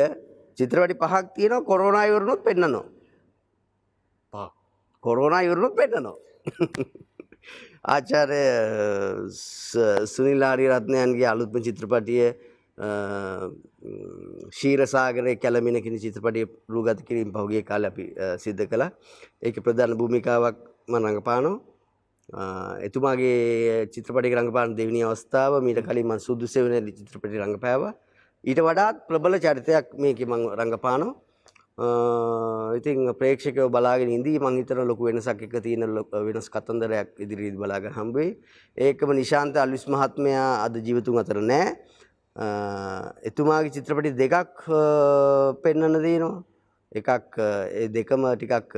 චිත්‍රපටි 0.59 1.01
පහක් 1.03 1.25
තියෙනවා 1.35 1.67
කොරෝනායවරනුත් 1.71 2.41
පෙන්න්නනවා 2.45 2.87
පා 4.33 4.49
කොරෝනා 5.05 5.43
යුරුණුත් 5.43 5.75
පෙන්න්නනවා 5.77 6.17
ආචාරය 7.87 8.41
සුනිල්ලාරි 10.07 10.71
රත්නයන්ගේ 10.73 11.29
අලුත්ම 11.33 11.59
චිත්‍රපටිය 11.67 12.25
ශීරසාගරය 14.53 15.37
කැලමින 15.37 15.81
කිනි 15.83 15.99
චිත්‍රපටිය 15.99 16.47
රූගත 16.69 17.01
කිරීම 17.03 17.33
පහුගේ 17.33 17.63
කාල 17.63 17.85
අපි 17.85 18.13
සිද්ධ 18.39 18.65
කළ. 18.65 18.85
ඒක 19.43 19.57
ප්‍රධාන 19.59 19.97
භූමිකාවක් 19.97 20.57
මනඟපානෝ 20.89 21.57
එතුමාගේ 22.81 23.89
චිත්‍රපටි 23.89 24.35
රඟපාන 24.35 24.77
දෙවිනි 24.77 25.03
අවස්ථාව 25.03 25.63
මීට 25.63 25.81
කලින් 25.83 26.07
මන් 26.07 26.21
සුදු 26.21 26.47
සෙවන 26.47 26.91
චිත්‍රපටි 26.91 27.39
රඟපෑව. 27.39 27.95
ඊට 28.45 28.61
වඩාත් 28.61 29.07
ප්‍රබල 29.09 29.39
චරිතයක් 29.39 29.97
මේක 29.97 30.21
මං 30.23 30.43
රඟපානෝ 30.53 31.13
ඉතින් 32.77 33.13
ප්‍රේක්ෂකව 33.15 33.69
බලාගෙන 33.69 34.09
ඉදී 34.11 34.39
මංහිතන 34.39 34.81
ලොකු 34.83 35.05
වෙනසක් 35.05 35.43
එක 35.43 35.61
තියෙන 35.63 35.85
ලොක 35.89 36.09
වෙනස් 36.09 36.49
කතන්දරයක් 36.49 37.17
ඉදිරිත් 37.19 37.55
බලාග 37.55 37.89
හම්බේ 37.89 38.37
ඒකම 38.79 39.13
නිශාන්ත 39.13 39.57
අල්විස් 39.57 39.85
මහත්මයා 39.87 40.65
අද 40.65 40.77
ජීවතුන් 40.77 41.19
අතර 41.19 41.41
නෑ. 41.43 41.77
එතුමාගේ 42.37 43.73
චිත්‍රපටි 43.73 44.13
දෙකක් 44.13 44.69
පෙන්නන්න 45.63 46.03
දයනවා 46.05 46.45
එකක් 46.93 47.39
ඒ 47.39 47.89
දෙකම 47.89 48.23
ටිකක් 48.35 48.77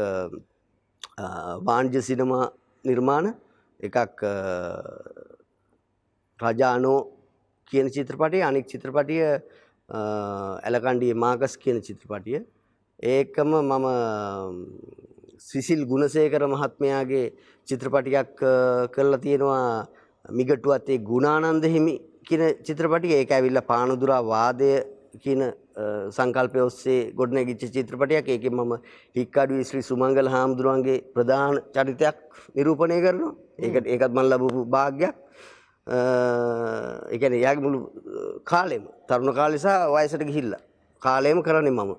වාණ්ජ 1.66 2.00
සිනමා 2.00 2.52
නිර්මාණ. 2.84 3.34
එකක් 3.80 4.22
රජානෝ 6.40 6.98
කියන 7.66 7.90
චිත්‍රපටිය 7.90 8.42
අනික් 8.42 8.66
චිත්‍රපටිය 8.66 9.22
ඇලකණ්ඩිය 9.88 11.14
මාකස් 11.14 11.56
කියන 11.56 11.82
චිත්‍රපටිය. 11.82 12.46
ඒකම 13.02 13.50
මම 13.62 13.86
සිසිල් 15.38 15.84
ගුණසේකර 15.86 16.42
මහත්මයාගේ 16.46 17.32
චිත්‍රපටියක් 17.68 18.34
කරලා 18.94 19.22
තියෙනවා. 19.24 19.88
මිගටුවත් 20.28 20.88
ඒ 20.88 20.98
ගුණානන්ද 20.98 21.64
හිමි 21.64 21.94
කියන 22.28 22.42
චිත්‍රපටිය 22.66 23.14
ඒක 23.18 23.30
ඇවිල්ල 23.32 23.60
පානුදුරා 23.70 24.22
වාදය 24.32 24.70
කියන 25.24 25.42
සංකල්පය 26.16 26.60
ඔස්සේ 26.60 27.12
ගොඩනැගිච්ච 27.18 27.72
චිත්‍රපටයක්. 27.76 28.28
ඒක 28.28 28.44
මම 28.50 28.72
හික්කඩුව 29.16 29.62
ශ්‍රී 29.68 29.86
සුමංගල 29.90 30.28
හාමුදුරුවන්ගේ 30.34 30.98
ප්‍රධාන 31.14 31.60
චරිතයක් 31.74 32.16
නිරූපණය 32.56 32.98
කරනවා. 33.04 33.32
ඒකට 33.58 33.86
ඒකත් 33.86 34.12
මන් 34.16 34.26
ලබපු 34.30 34.64
භාග්‍යයක්. 34.74 35.14
එකන 37.14 37.38
යාගේ 37.44 37.64
මුළු 37.66 37.78
කාලෙම 38.44 38.84
තරුණ 39.08 39.34
කාලෙසා 39.40 39.78
වයසට 39.94 40.24
ගිහිල්ල. 40.30 40.54
කාලයම 41.02 41.42
කරන්නේ 41.42 41.76
මම. 41.78 41.92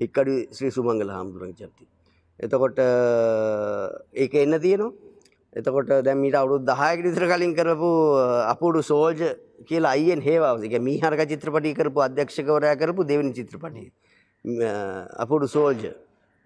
හික්කඩු 0.00 0.34
ශ්‍රී 0.56 0.76
සුමංගල 0.76 1.10
හාමුදුරුවන් 1.16 1.56
චර්ති 1.60 1.84
එතකොට 2.40 2.78
ඒක 4.14 4.34
එන්න 4.34 4.56
තියෙනවා. 4.60 5.09
එතකොට 5.52 6.04
දැමීට 6.04 6.34
අවුරුත් 6.34 6.64
දහයක 6.64 7.02
විතර 7.04 7.26
කලින් 7.26 7.54
කරපු 7.54 7.90
අපුඩු 8.46 8.82
සෝජ 8.82 9.20
කියලා 9.66 9.94
අයියෙන් 9.96 10.22
හේවාව. 10.22 10.62
එක 10.64 10.78
මීහරක 10.80 11.20
චිත්‍රපටි 11.28 11.74
කරපු 11.74 12.00
අධ්‍යක්ෂකවරයා 12.00 12.78
කරපු 12.78 13.02
දෙවනි 13.04 13.32
චිත්‍රපටි 13.34 13.90
අපුඩු 15.18 15.48
සෝල්ජ 15.48 15.86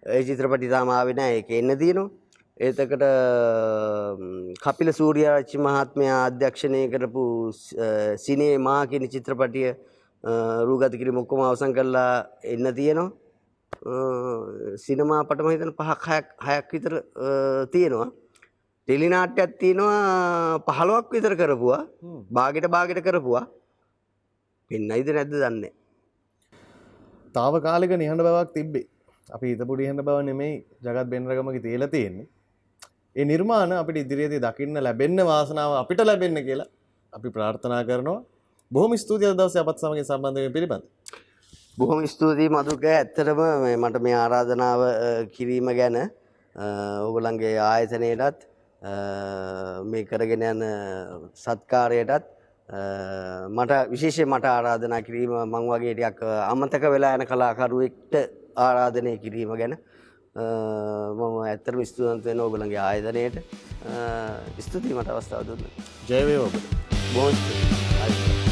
ඒ 0.06 0.22
චිත්‍රපටි 0.22 0.70
තාමාවෙන 0.70 1.20
එක 1.20 1.50
එන්න 1.50 1.76
තියෙනවා. 1.76 2.10
ඒතකට 2.56 3.04
කපිල 4.64 4.92
සූරියාරච්චි 4.92 5.58
මහත්මයා 5.58 6.18
අධ්‍යක්ෂණය 6.26 6.82
කරපු 6.88 7.52
සිනේ 8.16 8.56
මා 8.58 8.86
කියන 8.86 9.06
චිත්‍රපටිය 9.08 9.76
රූගත 10.64 10.96
කිරි 10.96 11.12
මොක්කොම 11.12 11.40
අවසන් 11.42 11.76
කරලා 11.76 12.26
එන්න 12.42 12.74
තියෙනවා. 12.74 13.12
සිනමා 14.80 15.24
පටම 15.28 15.50
හිතන 15.50 15.72
පහක් 15.78 16.04
හයක් 16.08 16.28
හයක් 16.48 16.72
විතර 16.72 16.94
තියෙනවා. 17.72 18.12
ටෙලිනාට්‍යයක් 18.88 19.52
තියෙනවා 19.60 20.00
පහළුවක් 20.68 21.06
විතර 21.12 21.34
කරපුවා. 21.34 21.80
බාගෙට 22.30 22.66
බාගෙට 22.68 23.00
කරපුවා. 23.02 23.44
පෙන්නයිද 24.70 25.08
නැද්ද 25.10 25.32
දන්නේ. 25.34 25.72
තාව 27.34 27.54
කාලෙක 27.62 27.92
නිහඬ 27.94 28.24
බවක් 28.26 28.52
තිබ්බේ. 28.54 28.86
අපි 29.28 29.46
හිතපුඩි 29.52 29.88
හඬ 29.88 30.04
බව 30.04 30.18
නෙමෙයි 30.22 30.54
ජගත් 30.82 31.06
බෙන්රගමක 31.12 31.58
තියල 31.62 31.84
තියෙන්නේ. 31.88 32.26
ඒ 33.16 33.24
නිර්මාණ 33.24 33.72
අපිට 33.74 33.96
ඉදිරියේදී 33.96 34.40
දකින්න 34.40 34.76
ලැබෙන්න 34.80 35.18
වාසනාව 35.24 35.72
අපිට 35.82 36.00
ලැබෙන්න 36.02 36.38
කියලා 36.46 36.68
අපි 37.12 37.28
ප්‍රාර්ථනා 37.30 37.82
කරනවා. 37.84 38.20
බොහොම 38.70 38.92
ස්තුතියි 38.96 39.30
අද 39.30 39.38
දවසේ 39.38 39.62
අපත් 39.64 39.78
සමග 39.80 40.00
සම්බන්ධ 40.04 40.40
වෙන 40.40 40.52
පිළිබඳ. 40.52 40.84
බොහොම 41.78 42.00
ස්තුතියි 42.06 42.48
මදුක 42.50 42.84
ඇත්තටම 42.86 43.40
මට 43.82 43.96
මේ 44.02 44.16
ආරාධනාව 44.16 44.80
කිරීම 45.34 45.68
ගැන 45.78 45.96
අ, 45.96 46.64
ඔගොල්ලන්ගේ 47.08 47.56
ආයතනයටත් 47.60 48.40
මේ 49.84 50.04
කරගෙන 50.04 50.42
යන 50.44 50.62
සත්කාරයටත් 51.34 52.12
අ, 52.68 52.80
මට 53.48 53.72
විශේෂයෙන් 53.90 54.28
මට 54.28 54.44
ආරාධනා 54.46 55.02
කිරීම 55.02 55.32
මං 55.44 55.68
වගේ 55.70 55.94
ටිකක් 55.94 56.22
අමතක 56.50 56.84
වෙලා 56.92 57.14
යන 57.18 57.26
කලාකරුවෙක්ට 57.26 58.14
ආරාධනය 58.56 59.16
කිරීම 59.18 59.52
ගැන 59.56 59.74
අ, 59.74 60.44
මම 61.16 61.36
ඇත්තටම 61.48 61.84
ස්තුතිවන්ත 61.84 62.24
වෙනවා 62.24 62.46
ඔයගොල්ලන්ගේ 62.46 62.82
ආයතනයට 62.82 63.36
අ, 63.40 63.98
ස්තුතියි 64.60 64.96
මට 64.96 65.10
අවස්ථාව 65.10 65.46
දුන්න 65.46 65.64
ඔබට 66.40 66.64
බොහොම 67.14 67.32
ස්තුතියි. 67.32 67.68
ආයුබෝවන්. 68.00 68.43